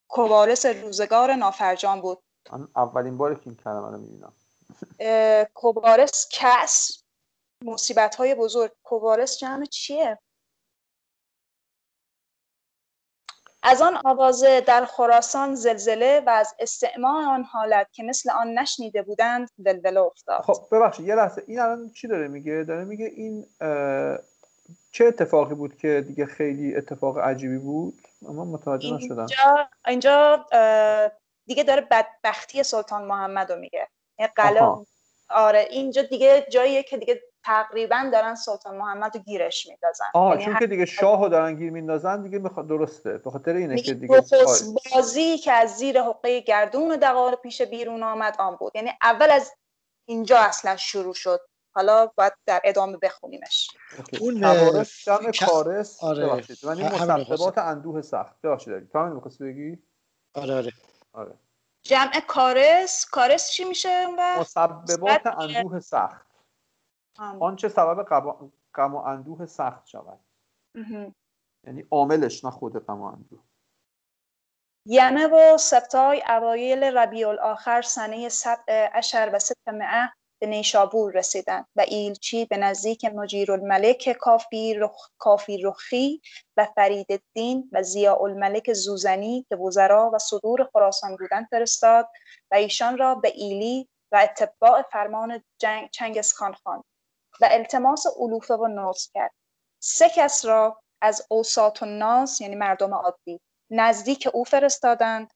[0.10, 2.24] کوارس روزگار نافرجان بود.
[2.52, 4.34] من اولین باری که این کلمه رو می‌بینم.
[5.54, 7.04] کوارس کس
[7.66, 8.72] مصیبت های بزرگ.
[8.84, 10.20] کوارس جمع چیه؟
[13.64, 19.02] از آن آوازه در خراسان زلزله و از استعماع آن حالت که مثل آن نشنیده
[19.02, 20.42] بودند ولوله افتاد.
[20.42, 21.44] خب ببخشید یه لحظه.
[21.48, 23.46] این الان چی داره میگه؟ داره میگه این
[24.92, 27.94] چه اتفاقی بود که دیگه خیلی اتفاق عجیبی بود؟
[28.30, 29.18] اما متوجه نشدم.
[29.18, 30.46] اینجا اینجا
[31.46, 33.88] دیگه داره بدبختی سلطان محمد رو میگه.
[34.36, 34.86] قلا
[35.30, 40.06] آره اینجا دیگه جاییه که دیگه تقریبا دارن سلطان محمد رو گیرش میندازن.
[40.14, 43.18] آه یعنی چون که دیگه شاه رو دارن گیر میندازن دیگه می‌خواد درسته.
[43.18, 44.24] به خاطر اینه که دیگه
[44.96, 48.72] بازی که از زیر حقه گردون و دقار پیش بیرون آمد آن بود.
[48.76, 49.52] یعنی اول از
[50.06, 51.42] اینجا اصلا شروع شد.
[51.76, 53.68] حالا باید در ادامه بخونیمش.
[54.22, 54.40] اون
[55.06, 56.26] جمع کارس آره.
[56.64, 58.42] من این مسببات اندوه سخت.
[58.42, 58.92] ببخشید.
[58.92, 59.84] تو همین می‌خواستی بگی؟
[60.34, 60.72] آره آره.
[61.14, 61.34] آره.
[61.82, 63.06] جمع کارس.
[63.06, 66.33] کارس چی میشه اون مسببات اندوه سخت.
[67.20, 68.04] آنچه سبب
[68.76, 70.20] غم و اندوه سخت شود.
[71.68, 73.40] یعنی عاملش نه خود غم و اندوه.
[74.86, 81.68] یمه و سبتای اوایل ربیع الاخر سنه سبع اشر و ست مئه به نیشابور رسیدند.
[81.76, 86.22] و ایلچی به نزدیک مجیر الملک کافی, رخ، کافی رخی
[86.58, 92.10] و فرید الدین و زیاء الملک زوزنی که وزرا و صدور خراسان بودند فرستاد
[92.52, 96.84] و ایشان را به ایلی و اتباع فرمان جنگ چنگس خان خواند.
[97.44, 99.32] و التماس علوفه و ناز کرد.
[99.80, 103.40] سه کس را از اوساط و ناز یعنی مردم عادی
[103.70, 105.34] نزدیک او فرستادند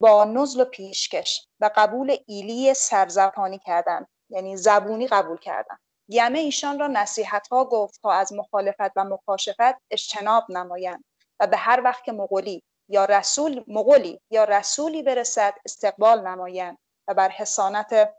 [0.00, 5.76] با نزل و پیشکش و قبول ایلی سرزبانی کردند یعنی زبونی قبول کردن
[6.08, 11.04] یمه ایشان را نصیحت ها گفت تا از مخالفت و مکاشفت اجتناب نمایند
[11.40, 16.78] و به هر وقت که مغولی یا رسول مغولی یا رسولی برسد استقبال نمایند
[17.08, 18.14] و بر حسانت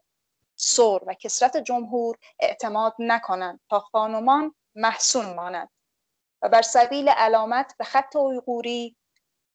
[0.62, 5.70] سور و کسرت جمهور اعتماد نکنند تا خانمان محسون مانند.
[6.42, 8.96] و بر سبیل علامت به خط اویغوری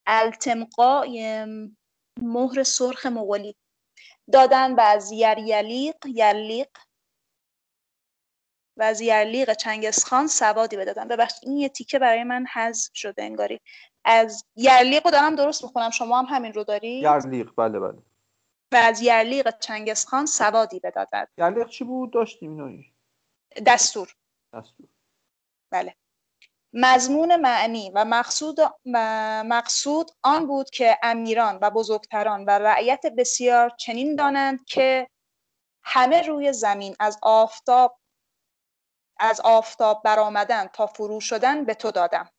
[0.06, 1.44] التمقای
[2.22, 3.56] مهر سرخ مغولی.
[4.32, 6.68] دادن و از یریلیق یرلیق
[8.76, 11.08] و از یرلیق چنگسخان سوادی بدادن.
[11.08, 13.60] ببخشید این یه تیکه برای من حذف شده انگاری.
[14.04, 17.98] از یرلیق رو دارم درست می‌خونم؟ شما هم همین رو داری؟ یرلیق بله بله.
[18.72, 22.94] و از یرلیق چنگسخان سوادی بدادد یرلیق چی بود؟ داشتیم اینایی
[23.66, 24.16] دستور.
[24.54, 24.88] دستور.
[25.70, 25.96] بله.
[26.72, 28.56] مضمون معنی و مقصود,
[29.44, 35.10] مقصود آن بود که امیران و بزرگتران و رعیت بسیار چنین دانند که
[35.82, 38.00] همه روی زمین از آفتاب
[39.18, 42.30] از آفتاب برآمدن تا فرو شدن به تو دادم.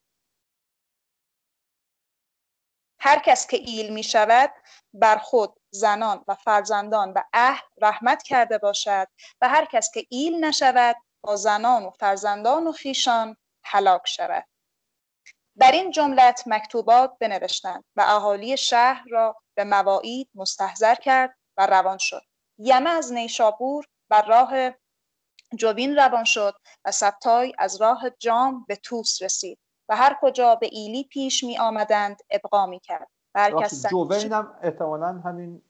[3.00, 4.54] هر کس که ایل می شود
[4.94, 9.08] بر خود زنان و فرزندان و اهل رحمت کرده باشد
[9.42, 14.46] و هر کس که ایل نشود با زنان و فرزندان و خیشان هلاک شود.
[15.60, 21.98] در این جملت مکتوبات بنوشتند و اهالی شهر را به مواعید مستحضر کرد و روان
[21.98, 22.22] شد.
[22.58, 24.72] یمه از نیشابور بر راه
[25.56, 26.56] جوین روان شد
[26.86, 29.60] و سبتای از راه جام به توس رسید
[29.90, 33.08] و هر کجا به ایلی پیش می آمدند ابقا می کرد
[33.92, 35.62] جوین هم احتمالا همین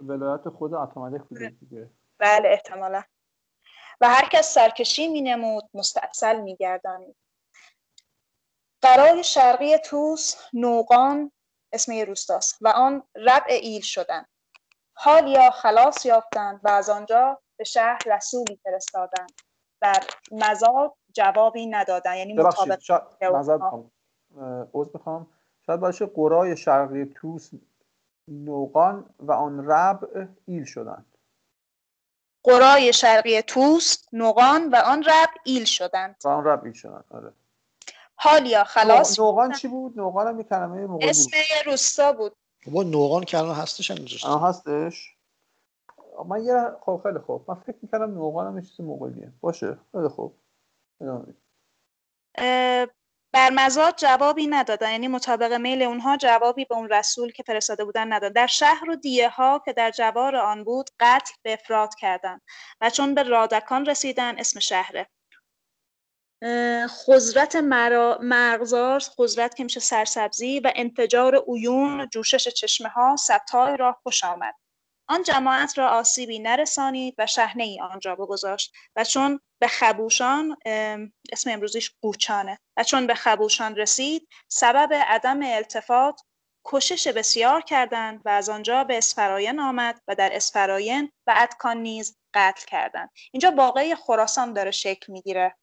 [0.00, 1.90] ولایت خود اتمالک بوده دیگه.
[2.18, 3.02] بله احتمالا.
[4.00, 7.16] و هر کس سرکشی می نمود مستاصل می گردانید
[8.82, 11.32] قرای شرقی توس نوقان
[11.72, 14.28] اسم یه روستاست و آن ربع ایل شدند
[14.94, 19.32] حال یا خلاص یافتند و از آنجا به شهر رسولی فرستادند.
[19.80, 23.16] در مزاد جوابی ندادن یعنی مطابق مزاد
[24.74, 25.37] عوض بخوام
[25.68, 27.50] شاید باشه قرای شرقی توس
[28.28, 31.06] نوقان و آن ربع ایل شدند.
[32.42, 36.16] قرای شرقی توس نوقان و آن ربع ایل شدند.
[36.24, 37.32] و آن ربع ایل شدند آره.
[38.16, 39.20] حالیا خلاص.
[39.20, 42.36] نوغان چی بود؟ نوغان هم یه کلمه مغولی اسم یه روستا بود.
[42.66, 45.16] با نوغان که الان هستش الان هستش.
[46.28, 47.44] من یه خب خیلی خوب.
[47.48, 50.34] من فکر می‌کردم نوغان هم یه چیز مغولیه باشه خیلی خوب.
[53.32, 54.90] بر مزاد جوابی ندادن.
[54.90, 58.96] یعنی مطابق میل اونها جوابی به اون رسول که فرستاده بودن نداد در شهر و
[58.96, 62.42] دیه ها که در جوار آن بود قتل به افراد کردند
[62.80, 65.08] و چون به رادکان رسیدن اسم شهره.
[67.06, 74.24] خضرت مرغزار خضرت که میشه سرسبزی و انفجار اویون جوشش چشمه ها ستای را خوش
[74.24, 74.54] آمد.
[75.08, 80.56] آن جماعت را آسیبی نرسانید و شهنه ای آنجا بگذاشت و چون به خبوشان
[81.32, 86.20] اسم امروزیش قوچانه و چون به خبوشان رسید سبب عدم التفات
[86.64, 92.16] کشش بسیار کردند و از آنجا به اسفراین آمد و در اسفراین و ادکان نیز
[92.34, 93.10] قتل کردند.
[93.32, 95.56] اینجا واقعی خراسان داره شکل می‌گیره.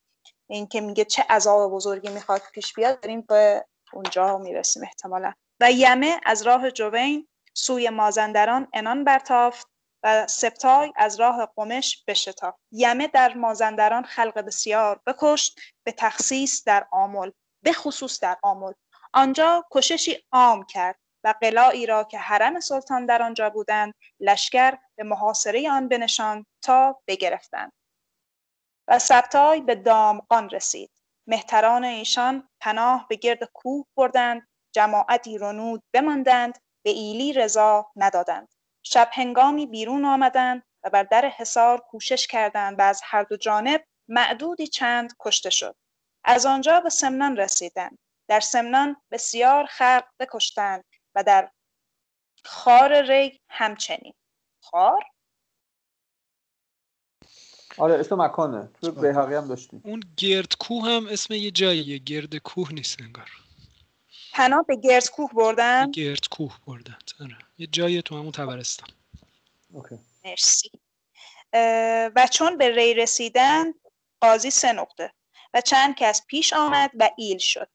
[0.49, 5.33] اینکه میگه چه عذاب بزرگی می‌خواد پیش بیاد داریم به اونجا می‌رسیم احتمالا.
[5.59, 7.27] و یمه از راه جوین
[7.57, 9.67] سوی مازندران انان برتافت
[10.03, 12.57] و سپتای از راه قمش بشتافت.
[12.71, 17.31] یمه در مازندران خلق بسیار بکشت به تخصیص در آمل
[17.63, 18.73] به خصوص در آمل.
[19.13, 25.03] آنجا کششی عام کرد و قلاعی را که حرم سلطان در آنجا بودند لشکر به
[25.03, 27.71] محاصره آن بنشان تا بگرفتند.
[28.87, 30.91] و سبتای به دامقان رسید.
[31.27, 38.47] مهتران ایشان پناه به گرد کوه بردند جماعتی رنود بماندند به ایلی رضا ندادند.
[38.83, 43.85] شب هنگامی بیرون آمدند و بر در حصار کوشش کردند و از هر دو جانب
[44.07, 45.75] معدودی چند کشته شد.
[46.23, 47.97] از آنجا به سمنان رسیدند.
[48.27, 50.83] در سمنان بسیار خلق بکشتند
[51.15, 51.51] و در
[52.45, 54.13] خار ری همچنین.
[54.63, 55.03] خار؟
[57.77, 58.69] آره اسم مکانه.
[58.81, 59.81] تو بیهقی هم داشتیم.
[59.85, 61.97] اون گرد کوه هم اسم یه جاییه.
[61.97, 63.44] گرد کوه نیست انگار.
[64.35, 67.37] پناه به گرد کوه بردن؟ گرد کوه بردن آره.
[67.57, 68.89] یه جایی تو همون تبرستان.
[69.73, 69.99] اوکی.
[70.25, 70.71] مرسی.
[72.15, 73.73] و چون به ری رسیدن
[74.21, 75.13] قاضی سه نقطه.
[75.53, 77.69] و چند کس پیش آمد و ایل شد.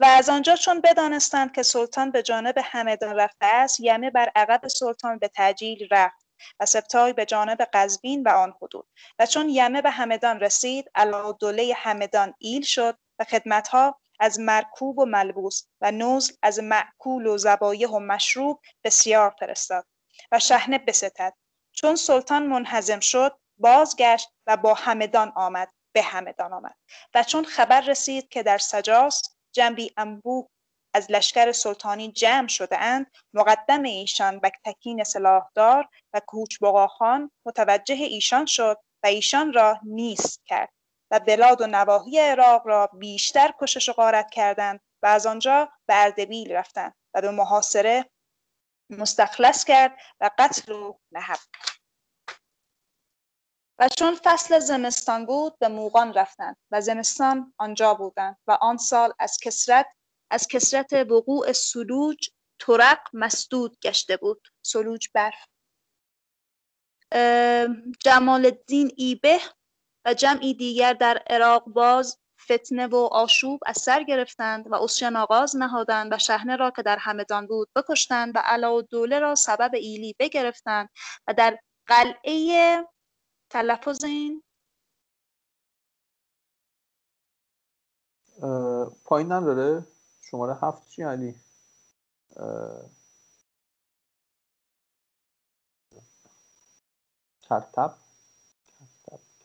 [0.00, 4.68] و از آنجا چون بدانستند که سلطان به جانب همدان رفته است یمه بر عقب
[4.68, 6.26] سلطان به تعجیل رفت
[6.60, 8.86] و سبتای به جانب قزوین و آن حدود.
[9.18, 10.90] و چون یمه به همدان رسید
[11.40, 17.38] دوله همدان ایل شد و خدمتها از مرکوب و ملبوس و نزل از معکول و
[17.38, 19.86] زبایه و مشروب بسیار فرستاد
[20.32, 21.34] و شهنه بستد.
[21.72, 26.76] چون سلطان منحزم شد بازگشت و با همدان آمد به همدان آمد.
[27.14, 30.48] و چون خبر رسید که در سجاس جنبی انبوه
[30.94, 38.76] از لشکر سلطانی جمع شده اند مقدم ایشان بکتکین سلاحدار و کوچبقاخان متوجه ایشان شد
[39.02, 40.72] و ایشان را نیست کرد.
[41.10, 46.04] و بلاد و نواحی عراق را بیشتر کشش و غارت کردند و از آنجا به
[46.04, 48.10] اردبیل رفتند و به محاصره
[48.90, 51.38] مستخلص کرد و قتل و نهب.
[53.78, 59.12] و چون فصل زمستان بود به موغان رفتند و زمستان آنجا بودند و آن سال
[59.18, 59.86] از کسرت
[60.30, 64.48] از کسرت وقوع سلوج ترق مسدود گشته بود.
[64.62, 65.46] سلوج برف.
[68.04, 69.40] جمال الدین ایبه
[70.04, 75.56] و جمعی دیگر در عراق باز فتنه و آشوب از سر گرفتند و اسیان آغاز
[75.56, 80.88] نهادند و شهنه را که در همدان بود بکشتند و دوله را سبب ایلی بگرفتند
[81.28, 82.84] و در قلعه
[83.50, 84.42] تلفظ این
[89.04, 89.86] پایین نداره؟
[90.22, 91.34] شماره هفت چی علی؟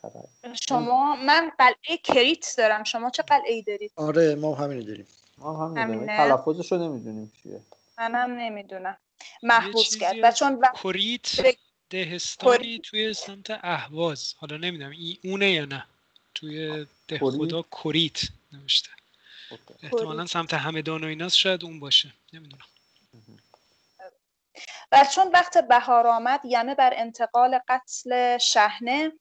[0.10, 2.84] کرتب شما من قلعه کریت دارم.
[2.84, 5.08] شما چه قلعه ای دارید؟ آره ما همینو داریم.
[5.38, 6.18] ما هم همینه.
[6.18, 7.62] تلفظش رو نمی‌دونیم چیه.
[7.97, 8.97] منم نمی‌دونم.
[9.43, 10.16] محبوس کرد.
[10.24, 11.58] و چون کریت
[11.89, 14.34] دهستانی توی سمت اهواز.
[14.38, 15.86] حالا نمی‌دونم این اونه یا نه.
[16.36, 18.20] توی ده خدا کریت
[18.51, 18.89] نوشته.
[19.84, 21.36] احتمالا سمت همدان و ایناست.
[21.36, 22.14] شاید اون باشه.
[22.34, 22.66] نمی‌دونم.
[24.91, 29.12] و چون وقت بهار آمد یمه بر انتقال قتل شهنه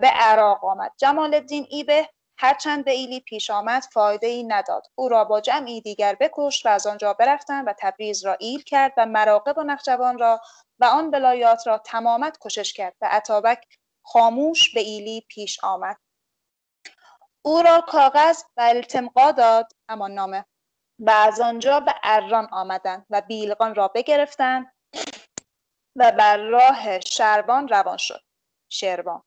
[0.00, 0.92] به عراق آمد.
[0.96, 2.08] جمال الدین ایبه
[2.40, 4.86] هرچند به ایلی پیش آمد فایده ای نداد.
[4.94, 8.92] او را با جمعی دیگر بکشت و از آنجا برفتند و تبریز را ایل کرد
[8.96, 10.40] و مراقب و نخجوان را
[10.78, 15.96] و آن ولایات را تمامت کشش کرد و عطابک خاموش به ایلی پیش آمد.
[17.44, 20.44] او را کاغذ و التمقا داد اما نامه.
[20.98, 24.72] و از آنجا به اران آمدند و بیلقان را بگرفتند
[25.96, 28.20] و بر راه شربان روان شد.
[28.72, 29.22] شربان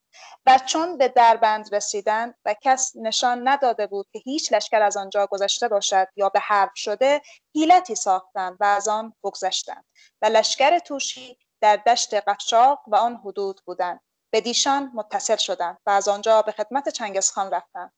[0.46, 5.28] و چون به دربند رسیدند و کس نشان نداده بود که هیچ لشکر از آنجا
[5.28, 7.22] گذشته باشد یا به حرب شده
[7.56, 9.86] حیلتی ساختند و از آن بگذشتند
[10.22, 14.02] و لشکر توشی در دشت قفشاق و آن حدود بودند.
[14.34, 17.94] به دیشان متصل شدند و از آنجا به خدمت چنگزخان رفتند.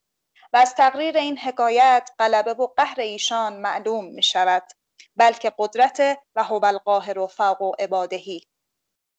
[0.53, 4.63] و از تقریر این حکایت غلبه و قهر ایشان معلوم می شود
[5.15, 8.47] بلکه قدرت و هو القاهر و فوق عبادهی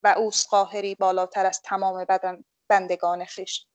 [0.03, 2.45] و اوس قاهری بالاتر از تمام بدن.
[2.69, 3.67] بندگان خیش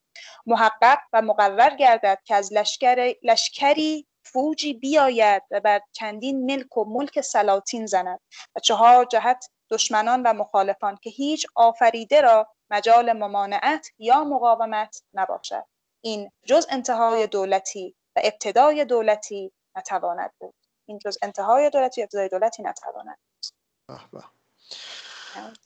[0.45, 6.85] محقق و مقرر گردد که از لشکر لشکری فوجی بیاید و بر چندین ملک و
[6.85, 8.19] ملک سلاطین زند
[8.55, 15.63] و چهار جهت دشمنان و مخالفان که هیچ آفریده را مجال ممانعت یا مقاومت نباشد.
[16.01, 20.55] این جز انتهای دولتی و ابتدای دولتی نتواند بود.
[20.85, 24.23] این جز انتهای دولتی و ابتدای دولتی نتواند بود.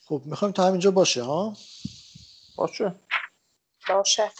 [0.05, 1.53] خب می‌خوایم تا همینجا باشه ها؟
[2.55, 2.95] باشه.
[3.89, 4.31] باشد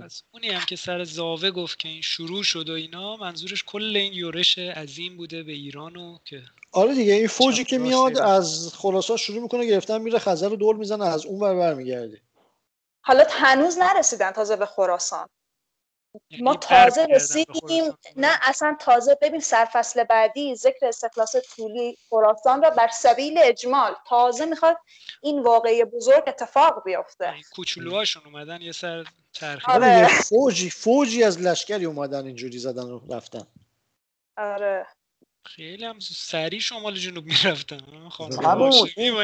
[0.00, 3.96] پس اونی هم که سر زاوه گفت که این شروع شد و اینا منظورش کل
[3.96, 6.42] این یورش عظیم بوده به ایران و که
[6.72, 10.76] آره دیگه این فوجی که میاد از خلاصا شروع می‌کنه گرفتن میره خزر رو دور
[10.76, 12.20] می‌زنه از اون بر برمیگرده.
[13.04, 15.28] حالا هنوز نرسیدن تازه به خراسان.
[16.40, 22.88] ما تازه رسیدیم نه اصلا تازه ببین سرفصل بعدی ذکر استخلاص طولی خراسان را بر
[22.88, 24.76] سبیل اجمال تازه می‌خواد
[25.22, 27.24] این واقعی بزرگ اتفاق بیفته.
[27.24, 30.08] یعنی کوچولوهاشون اومدن یه سر چرخی آره.
[30.08, 33.46] فوجی فوجی از لشکری اومدن اینجوری زدن و رفتن.
[34.36, 34.86] آره.
[35.44, 37.80] خیلی هم سریع شمال جنوب می‌رفتن
[38.96, 39.22] این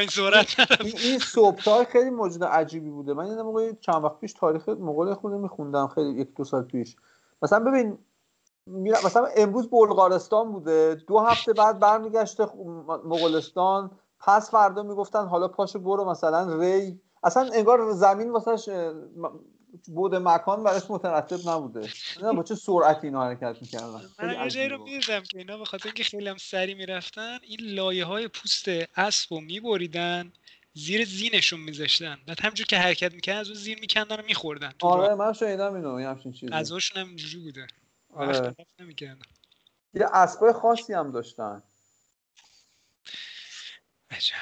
[0.97, 3.13] این صبح خیلی موجود عجیبی بوده.
[3.13, 6.95] من یه موقع چند وقت پیش تاریخ مغول خود میخوندم خیلی یک دو سال پیش.
[7.41, 7.97] مثلا ببین
[9.05, 10.95] مثلا امروز بلغارستان بوده.
[11.07, 12.47] دو هفته بعد برمیگشته
[12.87, 13.91] مغولستان.
[14.19, 18.93] پس فردا می‌گفتن حالا پاشو برو مثلا ری اصلا انگار زمین واسه
[19.87, 21.89] بود مکان براش مترتب نبوده.
[22.21, 25.65] نه با چه سرعتی اینا حرکت می‌کردن؟ من یه جایی رو می‌دیدم که اینا به
[25.65, 30.33] خاطر اینکه خیلی هم سری می‌رفتن این لایه های پوست اسب رو میبریدن
[30.73, 32.19] زیر زینشون میذاشتن.
[32.27, 34.73] بعد همجور که حرکت می‌کردن از اون زیر میکندن و میخوردن.
[34.81, 36.51] آره من شنیدم اینو همچین چیزی.
[36.51, 37.67] غذاشون هم اینجوری بوده.
[38.13, 38.55] آره.
[39.93, 41.63] یه اسبای خاصی هم داشتن.
[44.11, 44.35] عجب.